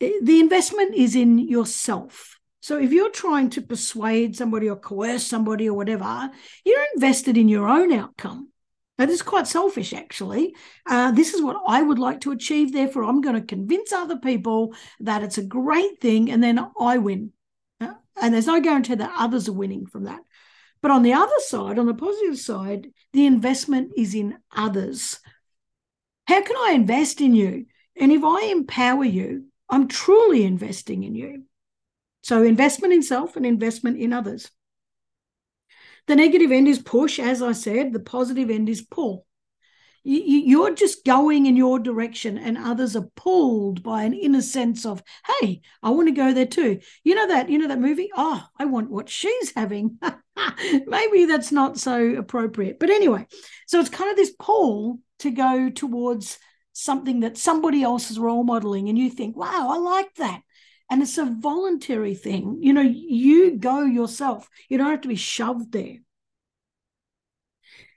the 0.00 0.40
investment 0.40 0.94
is 0.94 1.14
in 1.14 1.38
yourself. 1.38 2.38
So 2.60 2.78
if 2.78 2.92
you're 2.92 3.10
trying 3.10 3.50
to 3.50 3.62
persuade 3.62 4.36
somebody 4.36 4.68
or 4.68 4.76
coerce 4.76 5.26
somebody 5.26 5.68
or 5.68 5.74
whatever, 5.74 6.30
you're 6.64 6.86
invested 6.94 7.36
in 7.36 7.48
your 7.48 7.68
own 7.68 7.92
outcome. 7.92 8.50
That 8.98 9.08
is 9.08 9.22
quite 9.22 9.46
selfish, 9.46 9.94
actually. 9.94 10.54
Uh, 10.86 11.10
this 11.10 11.32
is 11.32 11.40
what 11.40 11.56
I 11.66 11.80
would 11.80 11.98
like 11.98 12.20
to 12.20 12.32
achieve. 12.32 12.72
Therefore, 12.72 13.04
I'm 13.04 13.22
going 13.22 13.34
to 13.34 13.40
convince 13.40 13.92
other 13.92 14.18
people 14.18 14.74
that 15.00 15.22
it's 15.22 15.38
a 15.38 15.42
great 15.42 16.02
thing, 16.02 16.30
and 16.30 16.42
then 16.42 16.66
I 16.78 16.98
win. 16.98 17.32
Uh, 17.80 17.94
and 18.20 18.34
there's 18.34 18.46
no 18.46 18.60
guarantee 18.60 18.96
that 18.96 19.14
others 19.16 19.48
are 19.48 19.54
winning 19.54 19.86
from 19.86 20.04
that. 20.04 20.20
But 20.82 20.90
on 20.90 21.02
the 21.02 21.12
other 21.12 21.32
side, 21.40 21.78
on 21.78 21.86
the 21.86 21.94
positive 21.94 22.38
side, 22.38 22.90
the 23.12 23.26
investment 23.26 23.92
is 23.96 24.14
in 24.14 24.38
others. 24.54 25.20
How 26.26 26.42
can 26.42 26.56
I 26.56 26.72
invest 26.74 27.20
in 27.20 27.34
you? 27.34 27.66
And 27.98 28.12
if 28.12 28.22
I 28.24 28.46
empower 28.46 29.04
you, 29.04 29.46
I'm 29.68 29.88
truly 29.88 30.44
investing 30.44 31.04
in 31.04 31.14
you. 31.14 31.44
So, 32.22 32.42
investment 32.42 32.92
in 32.92 33.02
self 33.02 33.36
and 33.36 33.46
investment 33.46 33.98
in 33.98 34.12
others. 34.12 34.50
The 36.06 36.16
negative 36.16 36.50
end 36.50 36.68
is 36.68 36.78
push, 36.78 37.18
as 37.18 37.42
I 37.42 37.52
said, 37.52 37.92
the 37.92 38.00
positive 38.00 38.50
end 38.50 38.68
is 38.68 38.82
pull. 38.82 39.26
You're 40.02 40.74
just 40.74 41.04
going 41.04 41.44
in 41.46 41.56
your 41.56 41.78
direction, 41.78 42.38
and 42.38 42.56
others 42.56 42.96
are 42.96 43.08
pulled 43.16 43.82
by 43.82 44.04
an 44.04 44.14
inner 44.14 44.40
sense 44.40 44.86
of, 44.86 45.02
"Hey, 45.40 45.60
I 45.82 45.90
want 45.90 46.08
to 46.08 46.12
go 46.12 46.32
there 46.32 46.46
too." 46.46 46.80
You 47.04 47.14
know 47.14 47.26
that, 47.28 47.50
you 47.50 47.58
know 47.58 47.68
that 47.68 47.80
movie. 47.80 48.10
Oh, 48.16 48.42
I 48.58 48.64
want 48.64 48.90
what 48.90 49.10
she's 49.10 49.52
having. 49.54 49.98
Maybe 50.86 51.26
that's 51.26 51.52
not 51.52 51.78
so 51.78 52.14
appropriate, 52.14 52.78
but 52.78 52.88
anyway. 52.90 53.26
So 53.66 53.78
it's 53.78 53.90
kind 53.90 54.10
of 54.10 54.16
this 54.16 54.32
pull 54.38 55.00
to 55.18 55.30
go 55.30 55.68
towards 55.68 56.38
something 56.72 57.20
that 57.20 57.36
somebody 57.36 57.82
else 57.82 58.10
is 58.10 58.18
role 58.18 58.44
modeling, 58.44 58.88
and 58.88 58.98
you 58.98 59.10
think, 59.10 59.36
"Wow, 59.36 59.68
I 59.70 59.76
like 59.76 60.14
that." 60.14 60.42
And 60.90 61.02
it's 61.02 61.18
a 61.18 61.24
voluntary 61.24 62.14
thing. 62.14 62.58
You 62.62 62.72
know, 62.72 62.80
you 62.80 63.58
go 63.58 63.82
yourself. 63.82 64.48
You 64.68 64.78
don't 64.78 64.90
have 64.90 65.02
to 65.02 65.08
be 65.08 65.14
shoved 65.14 65.72
there. 65.72 65.98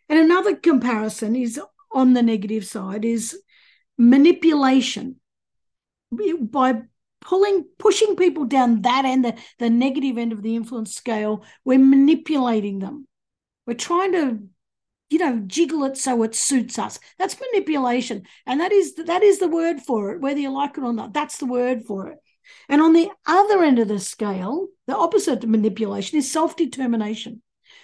And 0.09 0.19
another 0.19 0.55
comparison 0.55 1.35
is 1.35 1.59
on 1.93 2.13
the 2.13 2.23
negative 2.23 2.65
side 2.65 3.05
is 3.05 3.37
manipulation. 3.97 5.17
By 6.11 6.81
pulling, 7.21 7.65
pushing 7.79 8.15
people 8.15 8.45
down 8.45 8.81
that 8.83 9.05
end, 9.05 9.25
the, 9.25 9.35
the 9.59 9.69
negative 9.69 10.17
end 10.17 10.31
of 10.31 10.43
the 10.43 10.55
influence 10.55 10.93
scale, 10.95 11.43
we're 11.65 11.79
manipulating 11.79 12.79
them. 12.79 13.07
We're 13.65 13.75
trying 13.75 14.11
to 14.13 14.39
you 15.09 15.19
know 15.19 15.43
jiggle 15.45 15.83
it 15.83 15.95
so 15.95 16.23
it 16.23 16.33
suits 16.33 16.79
us 16.79 16.97
that's 17.19 17.39
manipulation 17.39 18.23
and 18.47 18.59
that 18.59 18.71
is 18.71 18.95
that 18.95 19.21
is 19.21 19.37
the 19.37 19.47
word 19.47 19.79
for 19.79 20.11
it 20.11 20.21
whether 20.21 20.39
you 20.39 20.49
like 20.49 20.75
it 20.75 20.83
or 20.83 20.91
not 20.91 21.13
that's 21.13 21.37
the 21.37 21.45
word 21.45 21.83
for 21.85 22.07
it 22.07 22.17
and 22.69 22.81
on 22.81 22.93
the 22.93 23.09
other 23.25 23.63
end 23.63 23.79
of 23.79 23.87
the 23.87 23.99
scale, 23.99 24.67
the 24.87 24.95
opposite 24.95 25.43
of 25.43 25.49
manipulation 25.49 26.17
is 26.17 26.31
self 26.31 26.55
determination. 26.55 27.41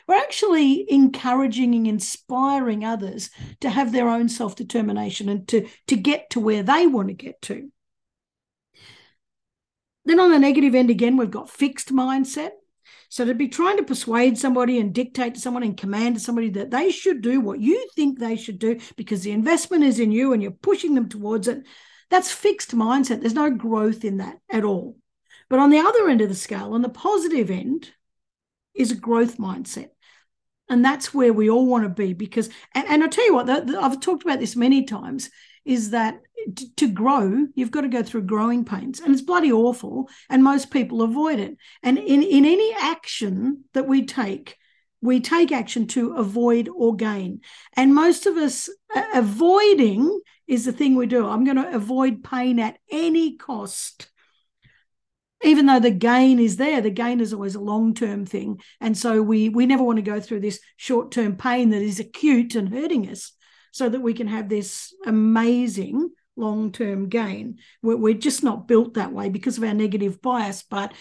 We're 0.10 0.16
actually 0.16 0.92
encouraging 0.92 1.76
and 1.76 1.86
inspiring 1.86 2.84
others 2.84 3.30
to 3.60 3.70
have 3.70 3.92
their 3.92 4.10
own 4.10 4.28
self 4.28 4.56
determination 4.56 5.30
and 5.30 5.48
to, 5.50 5.68
to 5.86 5.96
get 5.96 6.32
to 6.32 6.40
where 6.40 6.64
they 6.64 6.88
want 6.88 7.10
to 7.10 7.14
get 7.14 7.40
to. 7.44 7.70
Then 10.06 10.20
on 10.20 10.32
the 10.32 10.40
negative 10.40 10.74
end, 10.74 10.90
again, 10.90 11.16
we've 11.16 11.30
got 11.30 11.52
fixed 11.52 11.94
mindset. 11.94 12.54
So 13.10 13.24
to 13.24 13.36
be 13.36 13.50
trying 13.50 13.78
to 13.78 13.84
persuade 13.84 14.40
somebody 14.40 14.80
and 14.80 14.96
dictate 14.96 15.36
to 15.36 15.40
someone 15.40 15.62
and 15.62 15.78
command 15.78 16.16
to 16.16 16.22
somebody 16.22 16.50
that 16.50 16.72
they 16.72 16.90
should 16.90 17.22
do 17.22 17.40
what 17.40 17.60
you 17.60 17.88
think 17.96 18.18
they 18.18 18.36
should 18.36 18.58
do 18.58 18.80
because 18.96 19.22
the 19.22 19.32
investment 19.32 19.84
is 19.84 20.00
in 20.00 20.12
you 20.12 20.34
and 20.34 20.42
you're 20.42 20.50
pushing 20.50 20.96
them 20.96 21.08
towards 21.08 21.48
it, 21.48 21.68
that's 22.10 22.32
fixed 22.32 22.76
mindset. 22.76 23.22
There's 23.22 23.36
no 23.36 23.52
growth 23.52 24.04
in 24.04 24.18
that 24.18 24.40
at 24.52 24.64
all. 24.64 24.98
But 25.50 25.60
on 25.60 25.70
the 25.70 25.78
other 25.78 26.10
end 26.10 26.22
of 26.22 26.30
the 26.30 26.36
scale, 26.36 26.74
on 26.74 26.82
the 26.82 26.90
positive 26.90 27.52
end, 27.52 27.92
is 28.74 28.92
a 28.92 28.96
growth 28.96 29.38
mindset. 29.38 29.90
And 30.70 30.86
that's 30.86 31.14
where 31.14 31.34
we 31.34 31.50
all 31.50 31.66
want 31.66 31.84
to 31.84 31.90
be 31.90 32.14
because, 32.14 32.50
and, 32.76 32.88
and 32.88 33.04
I'll 33.04 33.10
tell 33.10 33.26
you 33.26 33.34
what, 33.34 33.48
the, 33.48 33.62
the, 33.62 33.80
I've 33.82 34.00
talked 34.00 34.24
about 34.24 34.40
this 34.40 34.56
many 34.56 34.84
times, 34.84 35.30
is 35.66 35.90
that 35.92 36.22
t- 36.56 36.70
to 36.78 36.88
grow, 36.88 37.48
you've 37.56 37.72
got 37.72 37.82
to 37.82 37.88
go 37.88 38.04
through 38.04 38.24
growing 38.24 38.64
pains. 38.64 39.00
And 39.00 39.12
it's 39.12 39.22
bloody 39.22 39.52
awful. 39.52 40.10
And 40.30 40.44
most 40.44 40.72
people 40.72 41.02
avoid 41.02 41.40
it. 41.40 41.58
And 41.84 41.98
in, 41.98 42.24
in 42.24 42.46
any 42.46 42.74
action 42.80 43.64
that 43.74 43.88
we 43.88 44.06
take, 44.06 44.58
we 45.02 45.20
take 45.22 45.52
action 45.52 45.88
to 45.88 46.14
avoid 46.14 46.70
or 46.70 46.96
gain. 46.96 47.42
And 47.74 47.96
most 47.96 48.26
of 48.26 48.38
us 48.38 48.70
uh, 48.96 49.04
avoiding 49.14 50.20
is 50.48 50.66
the 50.66 50.74
thing 50.74 50.96
we 50.96 51.06
do. 51.06 51.28
I'm 51.28 51.46
going 51.46 51.58
to 51.58 51.76
avoid 51.76 52.24
pain 52.24 52.60
at 52.60 52.78
any 52.92 53.38
cost. 53.38 54.10
Even 55.44 55.66
though 55.68 55.80
the 55.80 55.92
gain 55.92 56.40
is 56.40 56.58
there, 56.58 56.82
the 56.82 56.90
gain 56.90 57.22
is 57.22 57.34
always 57.34 57.56
a 57.56 57.62
long-term 57.62 58.26
thing. 58.26 58.60
And 58.82 58.98
so 58.98 59.22
we 59.22 59.50
we 59.50 59.66
never 59.66 59.84
want 59.84 59.98
to 59.98 60.02
go 60.02 60.20
through 60.20 60.42
this 60.42 60.60
short-term 60.78 61.38
pain 61.38 61.70
that 61.70 61.82
is 61.82 62.00
acute 62.00 62.56
and 62.56 62.70
hurting 62.70 63.10
us 63.10 63.32
so 63.72 63.88
that 63.88 64.02
we 64.02 64.14
can 64.14 64.28
have 64.28 64.50
this 64.50 64.94
amazing 65.06 66.10
long-term 66.36 67.10
gain. 67.10 67.60
We're, 67.82 67.98
we're 67.98 68.14
just 68.14 68.44
not 68.44 68.68
built 68.68 68.96
that 68.96 69.12
way 69.14 69.30
because 69.30 69.58
of 69.58 69.64
our 69.64 69.74
negative 69.74 70.22
bias. 70.22 70.64
But 70.64 70.94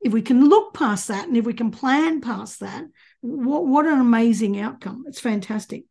if 0.00 0.12
we 0.12 0.22
can 0.22 0.48
look 0.48 0.74
past 0.74 1.08
that 1.08 1.28
and 1.28 1.36
if 1.36 1.44
we 1.44 1.54
can 1.54 1.70
plan 1.70 2.20
past 2.20 2.60
that, 2.60 2.84
what, 3.20 3.66
what 3.66 3.86
an 3.86 4.00
amazing 4.00 4.58
outcome. 4.58 5.04
It's 5.06 5.20
fantastic. 5.20 5.84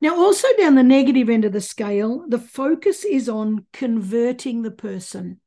Now, 0.00 0.16
also 0.16 0.48
down 0.58 0.74
the 0.74 0.82
negative 0.82 1.28
end 1.28 1.44
of 1.44 1.52
the 1.52 1.60
scale, 1.60 2.24
the 2.26 2.38
focus 2.38 3.04
is 3.04 3.28
on 3.28 3.66
converting 3.72 4.62
the 4.62 4.70
person. 4.70 5.40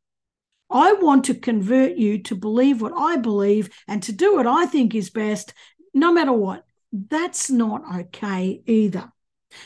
I 0.70 0.94
want 0.94 1.26
to 1.26 1.36
convert 1.36 1.98
you 1.98 2.24
to 2.24 2.36
believe 2.36 2.82
what 2.82 2.94
I 2.96 3.18
believe 3.18 3.70
and 3.88 4.02
to 4.04 4.12
do 4.12 4.36
what 4.36 4.48
I 4.48 4.66
think 4.66 4.96
is 4.96 5.10
best, 5.10 5.54
no 5.94 6.12
matter 6.12 6.34
what. 6.34 6.66
That's 6.92 7.50
not 7.50 7.84
okay 8.02 8.62
either. 8.66 9.12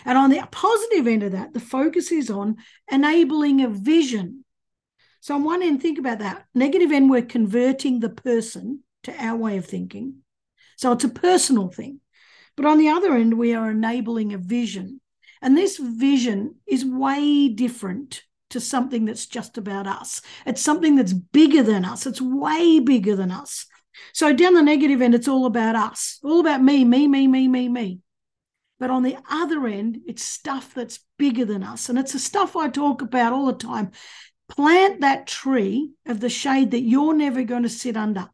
And 0.06 0.18
on 0.18 0.30
the 0.30 0.46
positive 0.52 1.08
end 1.08 1.24
of 1.24 1.32
that, 1.32 1.54
the 1.54 1.60
focus 1.60 2.12
is 2.12 2.30
on 2.30 2.58
enabling 2.92 3.62
a 3.62 3.70
vision. 3.70 4.44
So, 5.22 5.36
on 5.36 5.44
one 5.44 5.64
end, 5.64 5.82
think 5.82 5.98
about 5.98 6.20
that. 6.20 6.46
Negative 6.54 6.92
end, 6.92 7.10
we're 7.10 7.22
converting 7.22 8.00
the 8.00 8.10
person 8.10 8.84
to 9.04 9.24
our 9.24 9.38
way 9.38 9.58
of 9.58 9.66
thinking. 9.66 10.18
So 10.78 10.92
it's 10.92 11.04
a 11.04 11.10
personal 11.10 11.70
thing. 11.70 12.00
But 12.56 12.66
on 12.66 12.78
the 12.78 12.90
other 12.90 13.14
end, 13.16 13.38
we 13.38 13.54
are 13.54 13.72
enabling 13.72 14.34
a 14.34 14.38
vision. 14.38 15.02
And 15.42 15.58
this 15.58 15.78
vision 15.78 16.56
is 16.68 16.86
way 16.86 17.50
different 17.50 18.24
to 18.50 18.60
something 18.60 19.06
that's 19.06 19.26
just 19.26 19.58
about 19.58 19.88
us. 19.88 20.22
It's 20.46 20.62
something 20.62 20.96
that's 20.96 21.14
bigger 21.14 21.64
than 21.64 21.86
us, 21.86 22.06
it's 22.06 22.22
way 22.22 22.80
bigger 22.80 23.16
than 23.16 23.32
us. 23.32 23.66
So 24.14 24.34
down 24.34 24.54
the 24.54 24.62
negative 24.62 25.02
end, 25.02 25.16
it's 25.16 25.28
all 25.28 25.46
about 25.46 25.76
us, 25.76 26.20
all 26.24 26.40
about 26.40 26.62
me, 26.62 26.84
me, 26.84 27.08
me, 27.08 27.28
me, 27.28 27.48
me, 27.48 27.68
me. 27.70 28.00
But 28.80 28.92
on 28.92 29.04
the 29.04 29.18
other 29.30 29.66
end, 29.68 30.02
it's 30.08 30.24
stuff 30.24 30.74
that's 30.74 31.00
bigger 31.18 31.46
than 31.46 31.64
us. 31.64 31.90
And 31.90 31.98
it's 31.98 32.14
the 32.14 32.20
stuff 32.20 32.56
I 32.56 32.70
talk 32.70 33.02
about 33.02 33.34
all 33.34 33.48
the 33.48 33.54
time. 33.54 33.92
Plant 34.50 35.02
that 35.02 35.28
tree 35.28 35.92
of 36.06 36.20
the 36.20 36.30
shade 36.30 36.72
that 36.72 36.82
you're 36.82 37.14
never 37.14 37.44
going 37.44 37.64
to 37.64 37.70
sit 37.70 37.98
under. 37.98 38.30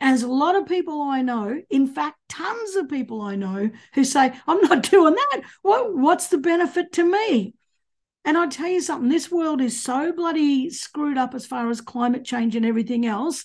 As 0.00 0.22
a 0.22 0.28
lot 0.28 0.56
of 0.56 0.66
people 0.66 1.00
I 1.00 1.22
know, 1.22 1.62
in 1.70 1.86
fact, 1.86 2.18
tons 2.28 2.76
of 2.76 2.88
people 2.88 3.22
I 3.22 3.36
know 3.36 3.70
who 3.94 4.04
say, 4.04 4.34
I'm 4.46 4.60
not 4.60 4.82
doing 4.90 5.14
that. 5.14 5.42
What, 5.62 5.96
what's 5.96 6.28
the 6.28 6.38
benefit 6.38 6.92
to 6.94 7.04
me? 7.04 7.54
And 8.26 8.36
I 8.36 8.48
tell 8.48 8.66
you 8.66 8.80
something, 8.80 9.08
this 9.08 9.30
world 9.30 9.60
is 9.60 9.80
so 9.80 10.12
bloody 10.12 10.68
screwed 10.68 11.16
up 11.16 11.32
as 11.32 11.46
far 11.46 11.70
as 11.70 11.80
climate 11.80 12.24
change 12.24 12.56
and 12.56 12.66
everything 12.66 13.06
else. 13.06 13.44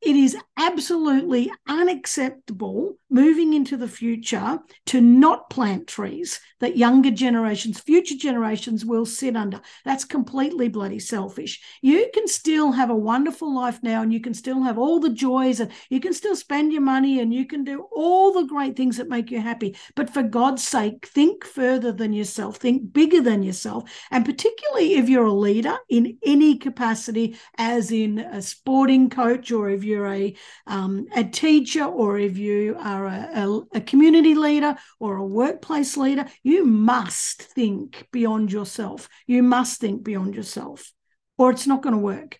It 0.00 0.16
is 0.16 0.34
absolutely 0.56 1.50
unacceptable 1.66 2.96
moving 3.10 3.52
into 3.52 3.76
the 3.76 3.88
future 3.88 4.58
to 4.86 5.00
not 5.00 5.50
plant 5.50 5.86
trees 5.86 6.40
that 6.60 6.76
younger 6.76 7.10
generations, 7.10 7.80
future 7.80 8.16
generations 8.16 8.84
will 8.84 9.04
sit 9.04 9.36
under. 9.36 9.60
That's 9.84 10.04
completely 10.04 10.68
bloody 10.68 10.98
selfish. 10.98 11.60
You 11.82 12.08
can 12.14 12.26
still 12.26 12.72
have 12.72 12.88
a 12.88 12.96
wonderful 12.96 13.54
life 13.54 13.82
now 13.82 14.02
and 14.02 14.12
you 14.12 14.20
can 14.20 14.32
still 14.32 14.62
have 14.62 14.78
all 14.78 15.00
the 15.00 15.10
joys 15.10 15.60
and 15.60 15.70
you 15.90 16.00
can 16.00 16.14
still 16.14 16.36
spend 16.36 16.72
your 16.72 16.82
money 16.82 17.20
and 17.20 17.34
you 17.34 17.46
can 17.46 17.64
do 17.64 17.86
all 17.92 18.32
the 18.32 18.46
great 18.46 18.76
things 18.76 18.96
that 18.96 19.08
make 19.08 19.30
you 19.30 19.40
happy. 19.40 19.76
But 19.94 20.08
for 20.08 20.22
God's 20.22 20.66
sake, 20.66 21.06
think 21.06 21.44
further 21.44 21.92
than 21.92 22.12
yourself, 22.12 22.56
think 22.56 22.92
bigger 22.92 23.20
than 23.20 23.42
yourself. 23.42 23.90
And 24.10 24.24
particularly 24.24 24.94
if 24.94 25.08
you're 25.08 25.26
a 25.26 25.32
leader 25.32 25.76
in 25.90 26.18
any 26.24 26.56
capacity, 26.56 27.36
as 27.58 27.90
in 27.90 28.18
a 28.20 28.40
sporting 28.40 29.10
coach 29.10 29.52
or 29.52 29.68
if 29.68 29.84
you're 29.84 30.06
a 30.06 30.34
um, 30.66 31.06
a 31.14 31.24
teacher 31.24 31.84
or 31.84 32.18
if 32.18 32.38
you 32.38 32.76
are 32.78 33.06
a, 33.06 33.30
a, 33.34 33.60
a 33.74 33.80
community 33.80 34.34
leader 34.34 34.76
or 35.00 35.16
a 35.16 35.24
workplace 35.26 35.96
leader, 35.96 36.26
you 36.42 36.64
must 36.64 37.42
think 37.42 38.06
beyond 38.12 38.52
yourself. 38.52 39.08
You 39.26 39.42
must 39.42 39.80
think 39.80 40.02
beyond 40.02 40.34
yourself, 40.34 40.92
or 41.38 41.50
it's 41.50 41.66
not 41.66 41.82
going 41.82 41.94
to 41.94 41.98
work. 41.98 42.38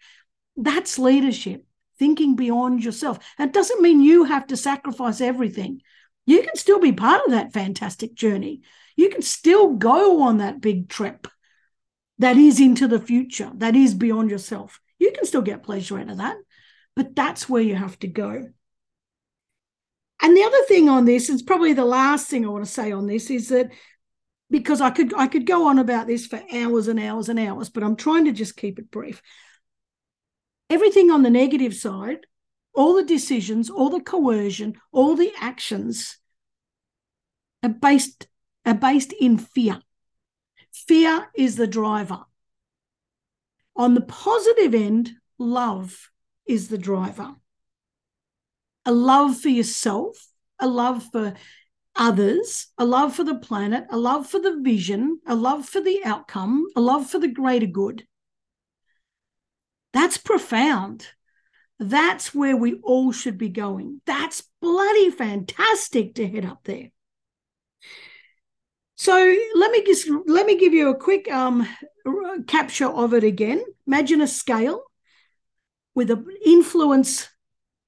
That's 0.56 0.98
leadership, 0.98 1.64
thinking 1.98 2.36
beyond 2.36 2.84
yourself. 2.84 3.18
It 3.38 3.52
doesn't 3.52 3.82
mean 3.82 4.02
you 4.02 4.24
have 4.24 4.46
to 4.48 4.56
sacrifice 4.56 5.20
everything. 5.20 5.80
You 6.26 6.42
can 6.42 6.56
still 6.56 6.78
be 6.78 6.92
part 6.92 7.24
of 7.24 7.32
that 7.32 7.52
fantastic 7.52 8.14
journey. 8.14 8.62
You 8.96 9.08
can 9.08 9.22
still 9.22 9.74
go 9.74 10.22
on 10.22 10.38
that 10.38 10.60
big 10.60 10.88
trip 10.88 11.26
that 12.18 12.36
is 12.36 12.60
into 12.60 12.86
the 12.86 13.00
future, 13.00 13.50
that 13.56 13.74
is 13.74 13.94
beyond 13.94 14.30
yourself. 14.30 14.80
You 14.98 15.10
can 15.12 15.24
still 15.24 15.42
get 15.42 15.64
pleasure 15.64 15.98
out 15.98 16.10
of 16.10 16.18
that, 16.18 16.36
but 16.94 17.14
that's 17.14 17.48
where 17.48 17.62
you 17.62 17.74
have 17.74 17.98
to 18.00 18.08
go. 18.08 18.48
And 20.20 20.36
the 20.36 20.44
other 20.44 20.62
thing 20.68 20.88
on 20.88 21.04
this, 21.04 21.28
is 21.28 21.42
probably 21.42 21.72
the 21.72 21.84
last 21.84 22.28
thing 22.28 22.44
I 22.44 22.48
want 22.48 22.64
to 22.64 22.70
say 22.70 22.92
on 22.92 23.06
this, 23.06 23.28
is 23.30 23.48
that 23.48 23.70
because 24.50 24.80
I 24.80 24.90
could 24.90 25.12
I 25.14 25.26
could 25.26 25.46
go 25.46 25.66
on 25.66 25.78
about 25.78 26.06
this 26.06 26.26
for 26.26 26.40
hours 26.52 26.86
and 26.86 27.00
hours 27.00 27.28
and 27.28 27.38
hours, 27.38 27.70
but 27.70 27.82
I'm 27.82 27.96
trying 27.96 28.26
to 28.26 28.32
just 28.32 28.56
keep 28.56 28.78
it 28.78 28.90
brief. 28.90 29.20
Everything 30.70 31.10
on 31.10 31.22
the 31.22 31.30
negative 31.30 31.74
side, 31.74 32.26
all 32.74 32.94
the 32.94 33.04
decisions, 33.04 33.68
all 33.68 33.90
the 33.90 34.00
coercion, 34.00 34.74
all 34.92 35.16
the 35.16 35.32
actions 35.40 36.18
are 37.62 37.70
based 37.70 38.28
are 38.64 38.74
based 38.74 39.12
in 39.12 39.38
fear. 39.38 39.80
Fear 40.72 41.28
is 41.34 41.56
the 41.56 41.66
driver. 41.66 42.20
On 43.74 43.94
the 43.94 44.00
positive 44.02 44.74
end, 44.74 45.10
love 45.38 46.11
is 46.46 46.68
the 46.68 46.78
driver. 46.78 47.34
A 48.84 48.92
love 48.92 49.38
for 49.38 49.48
yourself, 49.48 50.28
a 50.58 50.66
love 50.66 51.04
for 51.12 51.34
others, 51.94 52.68
a 52.78 52.84
love 52.84 53.14
for 53.14 53.24
the 53.24 53.38
planet, 53.38 53.84
a 53.90 53.96
love 53.96 54.26
for 54.26 54.40
the 54.40 54.58
vision, 54.60 55.20
a 55.26 55.34
love 55.34 55.68
for 55.68 55.80
the 55.80 56.00
outcome, 56.04 56.66
a 56.76 56.80
love 56.80 57.08
for 57.08 57.18
the 57.18 57.28
greater 57.28 57.66
good. 57.66 58.06
That's 59.92 60.16
profound. 60.16 61.08
That's 61.78 62.34
where 62.34 62.56
we 62.56 62.74
all 62.82 63.12
should 63.12 63.38
be 63.38 63.48
going. 63.48 64.00
That's 64.06 64.42
bloody 64.60 65.10
fantastic 65.10 66.14
to 66.14 66.26
head 66.26 66.44
up 66.44 66.64
there. 66.64 66.90
So 68.96 69.36
let 69.54 69.72
me 69.72 69.82
just 69.84 70.08
let 70.26 70.46
me 70.46 70.56
give 70.56 70.72
you 70.72 70.90
a 70.90 70.96
quick 70.96 71.30
um, 71.30 71.66
capture 72.46 72.86
of 72.86 73.14
it 73.14 73.24
again. 73.24 73.64
Imagine 73.86 74.20
a 74.20 74.28
scale 74.28 74.82
with 75.94 76.10
an 76.10 76.26
influence 76.44 77.28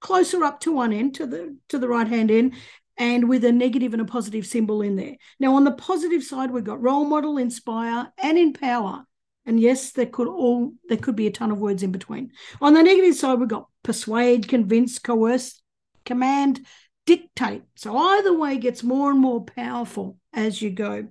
closer 0.00 0.44
up 0.44 0.60
to 0.60 0.72
one 0.72 0.92
end 0.92 1.14
to 1.14 1.26
the 1.26 1.56
to 1.68 1.78
the 1.78 1.88
right 1.88 2.08
hand 2.08 2.30
end 2.30 2.54
and 2.96 3.28
with 3.28 3.44
a 3.44 3.52
negative 3.52 3.92
and 3.92 4.02
a 4.02 4.04
positive 4.04 4.46
symbol 4.46 4.82
in 4.82 4.96
there. 4.96 5.16
Now 5.40 5.54
on 5.54 5.64
the 5.64 5.72
positive 5.72 6.22
side 6.22 6.50
we've 6.50 6.64
got 6.64 6.82
role 6.82 7.04
model, 7.04 7.38
inspire 7.38 8.12
and 8.18 8.38
empower. 8.38 9.04
And 9.46 9.60
yes, 9.60 9.92
there 9.92 10.06
could 10.06 10.28
all 10.28 10.72
there 10.88 10.98
could 10.98 11.16
be 11.16 11.26
a 11.26 11.32
ton 11.32 11.50
of 11.50 11.58
words 11.58 11.82
in 11.82 11.92
between. 11.92 12.32
On 12.60 12.74
the 12.74 12.82
negative 12.82 13.14
side 13.14 13.38
we've 13.38 13.48
got 13.48 13.68
persuade, 13.82 14.48
convince, 14.48 14.98
coerce, 14.98 15.62
command, 16.04 16.64
dictate. 17.06 17.62
So 17.74 17.96
either 17.96 18.36
way 18.36 18.58
gets 18.58 18.82
more 18.82 19.10
and 19.10 19.20
more 19.20 19.44
powerful 19.44 20.18
as 20.32 20.62
you 20.62 20.70
go. 20.70 21.08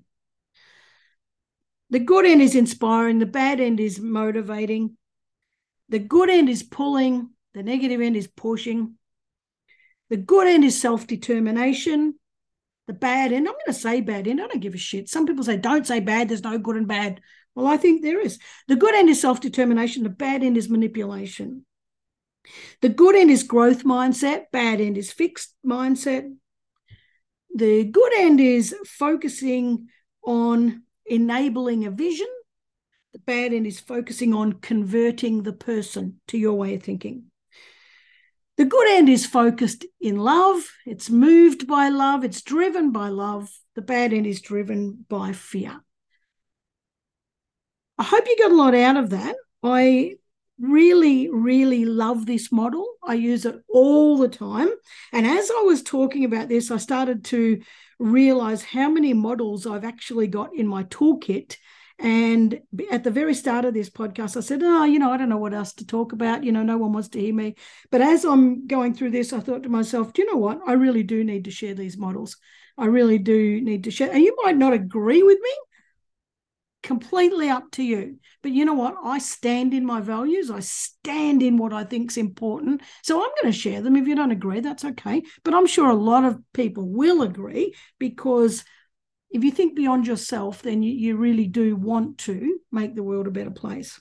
The 1.90 2.00
good 2.00 2.26
end 2.26 2.42
is 2.42 2.56
inspiring, 2.56 3.20
the 3.20 3.28
bad 3.28 3.60
end 3.60 3.80
is 3.80 4.00
motivating. 4.00 4.98
The 5.90 6.00
good 6.00 6.30
end 6.30 6.50
is 6.50 6.64
pulling, 6.64 7.30
the 7.54 7.64
negative 7.64 8.02
end 8.02 8.16
is 8.16 8.28
pushing. 8.28 8.96
The 10.10 10.18
good 10.18 10.48
end 10.48 10.64
is 10.64 10.80
self 10.80 11.08
determination. 11.08 12.16
The 12.88 12.94
bad 12.94 13.32
end, 13.32 13.48
I'm 13.48 13.54
going 13.54 13.66
to 13.68 13.74
say 13.74 14.02
bad 14.02 14.28
end. 14.28 14.42
I 14.42 14.48
don't 14.48 14.60
give 14.60 14.74
a 14.74 14.78
shit. 14.78 15.08
Some 15.08 15.26
people 15.26 15.44
say, 15.44 15.56
don't 15.58 15.88
say 15.88 16.02
bad. 16.02 16.28
There's 16.28 16.44
no 16.44 16.58
good 16.58 16.76
and 16.76 16.88
bad. 16.88 17.22
Well, 17.56 17.68
I 17.68 17.78
think 17.78 18.02
there 18.02 18.20
is. 18.20 18.40
The 18.68 18.76
good 18.76 18.96
end 18.96 19.10
is 19.10 19.22
self 19.22 19.40
determination. 19.40 20.04
The 20.04 20.10
bad 20.10 20.44
end 20.44 20.58
is 20.58 20.70
manipulation. 20.70 21.66
The 22.82 22.90
good 22.90 23.16
end 23.16 23.32
is 23.32 23.44
growth 23.44 23.84
mindset. 23.84 24.46
Bad 24.52 24.82
end 24.82 24.98
is 24.98 25.12
fixed 25.12 25.56
mindset. 25.66 26.30
The 27.56 27.86
good 27.86 28.12
end 28.18 28.40
is 28.40 28.76
focusing 28.86 29.88
on 30.24 30.84
enabling 31.06 31.86
a 31.86 31.92
vision. 31.92 32.28
The 33.14 33.20
bad 33.20 33.54
end 33.54 33.68
is 33.68 33.80
focusing 33.80 34.34
on 34.34 34.54
converting 34.54 35.44
the 35.44 35.54
person 35.54 36.20
to 36.28 36.38
your 36.38 36.54
way 36.54 36.76
of 36.76 36.84
thinking. 36.84 37.26
The 38.58 38.66
good 38.66 38.88
end 38.88 39.10
is 39.10 39.26
focused 39.26 39.86
in 40.02 40.18
love. 40.18 40.64
It's 40.86 41.10
moved 41.10 41.68
by 41.68 41.90
love. 41.90 42.24
It's 42.24 42.42
driven 42.42 42.92
by 42.92 43.10
love. 43.10 43.50
The 43.76 43.82
bad 43.82 44.14
end 44.14 44.28
is 44.28 44.42
driven 44.42 45.06
by 45.10 45.34
fear. 45.34 45.82
I 47.98 48.04
hope 48.04 48.26
you 48.28 48.38
got 48.38 48.52
a 48.52 48.56
lot 48.56 48.76
out 48.76 48.98
of 48.98 49.12
that. 49.12 49.36
I 49.64 50.16
really, 50.60 51.30
really 51.30 51.86
love 51.86 52.26
this 52.26 52.52
model. 52.52 52.88
I 53.04 53.16
use 53.16 53.46
it 53.46 53.56
all 53.70 54.18
the 54.18 54.28
time. 54.28 54.70
And 55.12 55.26
as 55.26 55.50
I 55.52 55.62
was 55.64 55.84
talking 55.84 56.26
about 56.26 56.50
this, 56.50 56.72
I 56.72 56.78
started 56.78 57.26
to 57.26 57.62
realize 58.00 58.64
how 58.64 58.90
many 58.90 59.14
models 59.14 59.66
I've 59.66 59.86
actually 59.86 60.28
got 60.28 60.56
in 60.56 60.68
my 60.68 60.84
toolkit. 60.84 61.58
And 62.00 62.60
at 62.92 63.04
the 63.04 63.12
very 63.12 63.34
start 63.34 63.66
of 63.66 63.74
this 63.74 63.90
podcast, 63.90 64.36
I 64.36 64.42
said, 64.42 64.62
Oh, 64.64 64.84
you 64.84 65.00
know, 65.00 65.12
I 65.12 65.18
don't 65.18 65.30
know 65.30 65.38
what 65.38 65.54
else 65.54 65.74
to 65.76 65.86
talk 65.86 66.12
about. 66.12 66.44
You 66.44 66.52
know, 66.52 66.64
no 66.64 66.78
one 66.78 66.94
wants 66.94 67.10
to 67.10 67.20
hear 67.20 67.34
me. 67.34 67.56
But 67.92 68.02
as 68.02 68.26
I'm 68.26 68.68
going 68.68 68.94
through 68.94 69.12
this, 69.12 69.32
I 69.32 69.40
thought 69.40 69.64
to 69.64 69.70
myself, 69.70 70.14
Do 70.14 70.24
you 70.24 70.32
know 70.32 70.40
what? 70.40 70.60
I 70.66 70.74
really 70.74 71.04
do 71.04 71.24
need 71.24 71.46
to 71.46 71.52
share 71.52 71.76
these 71.76 71.98
models. 71.98 72.38
I 72.78 72.86
really 72.86 73.20
do 73.20 73.62
need 73.62 73.84
to 73.84 73.92
share. 73.92 74.12
And 74.12 74.24
you 74.24 74.36
might 74.44 74.58
not 74.58 74.74
agree 74.74 75.22
with 75.22 75.38
me, 75.40 75.52
completely 76.82 77.50
up 77.50 77.72
to 77.72 77.84
you. 77.84 78.20
But 78.42 78.52
you 78.52 78.66
know 78.66 78.74
what? 78.74 78.96
I 79.04 79.20
stand 79.20 79.74
in 79.74 79.86
my 79.86 80.02
values. 80.02 80.52
I 80.52 80.60
stand 80.60 81.44
in 81.44 81.58
what 81.58 81.72
I 81.72 81.84
think's 81.84 82.18
important. 82.18 82.82
So 83.04 83.24
I'm 83.24 83.30
going 83.42 83.54
to 83.54 83.58
share 83.58 83.82
them. 83.82 83.96
If 83.96 84.08
you 84.08 84.16
don't 84.16 84.32
agree, 84.32 84.60
that's 84.60 84.84
okay. 84.84 85.22
But 85.44 85.54
I'm 85.54 85.68
sure 85.68 85.90
a 85.90 85.96
lot 85.96 86.26
of 86.26 86.40
people 86.54 86.90
will 86.90 87.22
agree 87.22 87.74
because 88.00 88.64
if 89.34 89.44
you 89.44 89.52
think 89.52 89.76
beyond 89.76 90.06
yourself, 90.06 90.62
then 90.62 90.84
you, 90.84 90.94
you 90.94 91.18
really 91.18 91.48
do 91.48 91.76
want 91.76 92.20
to 92.20 92.60
make 92.72 92.96
the 92.96 93.04
world 93.04 93.28
a 93.28 93.32
better 93.32 93.52
place. 93.52 94.00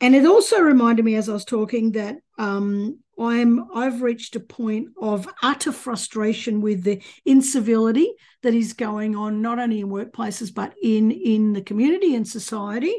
And 0.00 0.14
it 0.14 0.26
also 0.26 0.60
reminded 0.60 1.06
me 1.06 1.16
as 1.16 1.28
I 1.28 1.32
was 1.32 1.46
talking 1.46 1.92
that 1.92 2.18
um, 2.38 2.98
I'm 3.18 3.64
I've 3.74 4.02
reached 4.02 4.36
a 4.36 4.40
point 4.40 4.88
of 5.00 5.26
utter 5.42 5.72
frustration 5.72 6.60
with 6.60 6.84
the 6.84 7.02
incivility 7.24 8.12
that 8.42 8.52
is 8.52 8.74
going 8.74 9.16
on 9.16 9.40
not 9.40 9.58
only 9.58 9.80
in 9.80 9.88
workplaces 9.88 10.54
but 10.54 10.74
in 10.82 11.10
in 11.10 11.54
the 11.54 11.62
community 11.62 12.14
and 12.14 12.28
society. 12.28 12.94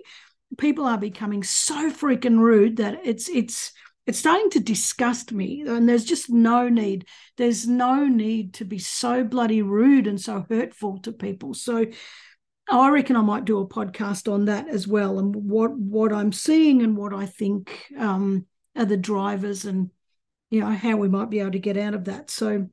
People 0.58 0.86
are 0.86 0.98
becoming 0.98 1.44
so 1.44 1.92
freaking 1.92 2.40
rude 2.40 2.78
that 2.78 3.02
it's 3.04 3.30
it's 3.30 3.74
it's 4.08 4.20
starting 4.20 4.50
to 4.50 4.60
disgust 4.60 5.32
me 5.32 5.64
and 5.68 5.88
there's 5.88 6.06
just 6.06 6.30
no 6.30 6.70
need 6.70 7.06
there's 7.36 7.68
no 7.68 8.08
need 8.08 8.54
to 8.56 8.66
be 8.66 8.80
so 8.80 9.24
bloody 9.24 9.62
rude 9.62 10.08
and 10.08 10.20
so 10.20 10.46
hurtful 10.50 10.98
to 11.00 11.12
people 11.12 11.54
so 11.54 11.86
I 12.70 12.90
reckon 12.90 13.16
I 13.16 13.22
might 13.22 13.46
do 13.46 13.60
a 13.60 13.68
podcast 13.68 14.32
on 14.32 14.46
that 14.46 14.68
as 14.68 14.88
well, 14.88 15.20
and 15.20 15.34
what 15.34 15.72
what 15.78 16.12
I'm 16.12 16.34
seeing 16.34 16.82
and 16.84 16.98
what 16.98 17.14
I 17.14 17.26
think 17.26 17.86
um, 17.98 18.46
are 18.76 18.86
the 18.86 18.98
drivers, 18.98 19.64
and 19.64 19.90
you 20.50 20.60
know 20.60 20.68
how 20.68 20.98
we 20.98 21.08
might 21.08 21.30
be 21.30 21.40
able 21.40 21.52
to 21.52 21.60
get 21.60 21.78
out 21.78 21.94
of 21.94 22.06
that. 22.06 22.30
So 22.30 22.68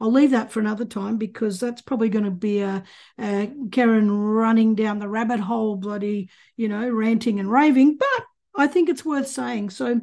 I'll 0.00 0.12
leave 0.12 0.30
that 0.30 0.50
for 0.50 0.60
another 0.60 0.86
time 0.86 1.18
because 1.18 1.60
that's 1.60 1.82
probably 1.82 2.08
going 2.08 2.24
to 2.24 2.30
be 2.30 2.60
a, 2.60 2.82
a 3.20 3.52
Karen 3.70 4.10
running 4.10 4.74
down 4.74 4.98
the 4.98 5.08
rabbit 5.08 5.40
hole, 5.40 5.76
bloody 5.76 6.30
you 6.56 6.68
know 6.68 6.88
ranting 6.88 7.38
and 7.38 7.50
raving. 7.50 7.98
But 7.98 8.24
I 8.58 8.66
think 8.66 8.88
it's 8.88 9.04
worth 9.04 9.28
saying. 9.28 9.70
So 9.70 10.00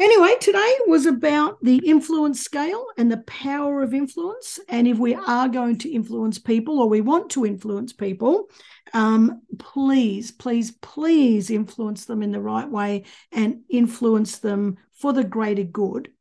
Anyway, 0.00 0.32
today 0.40 0.76
was 0.86 1.06
about 1.06 1.58
the 1.60 1.78
influence 1.78 2.40
scale 2.40 2.86
and 2.96 3.10
the 3.10 3.16
power 3.26 3.82
of 3.82 3.92
influence. 3.92 4.60
And 4.68 4.86
if 4.86 4.96
we 4.96 5.16
are 5.16 5.48
going 5.48 5.78
to 5.78 5.90
influence 5.92 6.38
people 6.38 6.78
or 6.78 6.88
we 6.88 7.00
want 7.00 7.30
to 7.30 7.44
influence 7.44 7.92
people, 7.92 8.48
um, 8.92 9.42
please, 9.58 10.30
please, 10.30 10.70
please 10.70 11.50
influence 11.50 12.04
them 12.04 12.22
in 12.22 12.30
the 12.30 12.40
right 12.40 12.70
way 12.70 13.06
and 13.32 13.62
influence 13.68 14.38
them 14.38 14.76
for 14.92 15.12
the 15.12 15.24
greater 15.24 15.64
good. 15.64 16.12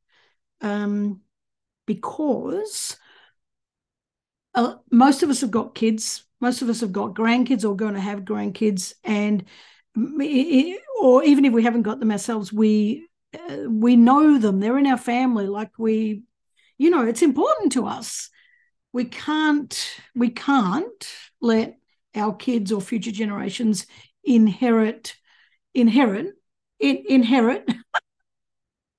Um, 0.62 1.22
because 1.86 2.98
uh, 4.56 4.76
most 4.92 5.22
of 5.22 5.30
us 5.30 5.42
have 5.42 5.52
got 5.52 5.76
kids, 5.76 6.26
most 6.42 6.64
of 6.64 6.70
us 6.70 6.82
have 6.82 6.92
got 6.92 7.14
grandkids 7.14 7.64
or 7.64 7.76
going 7.76 7.94
to 7.94 8.00
have 8.00 8.22
grandkids. 8.22 8.94
And 9.04 9.46
or 11.02 11.24
even 11.24 11.46
if 11.46 11.54
we 11.54 11.64
haven't 11.64 11.82
got 11.84 12.00
them 12.00 12.12
ourselves, 12.12 12.54
we 12.54 13.08
uh, 13.34 13.70
we 13.70 13.96
know 13.96 14.38
them 14.38 14.60
they're 14.60 14.78
in 14.78 14.88
our 14.88 14.98
family 14.98 15.48
like 15.48 15.72
we 15.78 16.24
you 16.78 16.90
know 16.90 17.06
it's 17.06 17.22
important 17.22 17.74
to 17.74 17.86
us 17.86 18.30
we 18.94 19.04
can't 19.04 20.00
we 20.16 20.30
can't 20.30 21.08
let 21.42 21.78
our 22.16 22.34
kids 22.34 22.72
or 22.72 22.80
future 22.80 23.12
generations 23.12 23.86
inherit 24.24 25.16
inherit 25.74 26.34
in, 26.80 27.04
inherit 27.08 27.70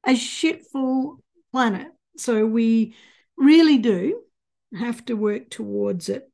a 0.06 0.12
shitful 0.12 1.18
planet. 1.52 1.88
So 2.16 2.46
we 2.46 2.94
really 3.36 3.78
do 3.78 4.20
have 4.76 5.04
to 5.06 5.14
work 5.14 5.50
towards 5.50 6.08
it. 6.08 6.30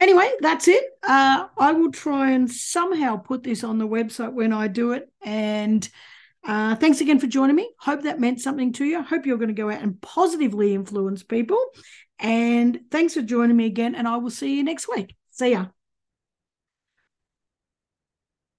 Anyway, 0.00 0.30
that's 0.40 0.68
it. 0.68 0.84
Uh, 1.02 1.46
I 1.58 1.72
will 1.72 1.92
try 1.92 2.32
and 2.32 2.50
somehow 2.50 3.16
put 3.16 3.42
this 3.42 3.62
on 3.62 3.78
the 3.78 3.86
website 3.86 4.32
when 4.32 4.52
I 4.52 4.68
do 4.68 4.92
it. 4.92 5.08
And 5.24 5.88
uh, 6.44 6.74
thanks 6.76 7.00
again 7.00 7.20
for 7.20 7.28
joining 7.28 7.56
me. 7.56 7.70
Hope 7.78 8.02
that 8.02 8.18
meant 8.18 8.40
something 8.40 8.72
to 8.74 8.84
you. 8.84 9.02
Hope 9.02 9.26
you're 9.26 9.36
going 9.36 9.48
to 9.48 9.54
go 9.54 9.70
out 9.70 9.80
and 9.80 10.00
positively 10.00 10.74
influence 10.74 11.22
people. 11.22 11.62
And 12.18 12.80
thanks 12.90 13.14
for 13.14 13.22
joining 13.22 13.56
me 13.56 13.66
again. 13.66 13.94
And 13.94 14.08
I 14.08 14.16
will 14.16 14.30
see 14.30 14.56
you 14.56 14.64
next 14.64 14.88
week. 14.88 15.14
See 15.30 15.52
ya. 15.52 15.66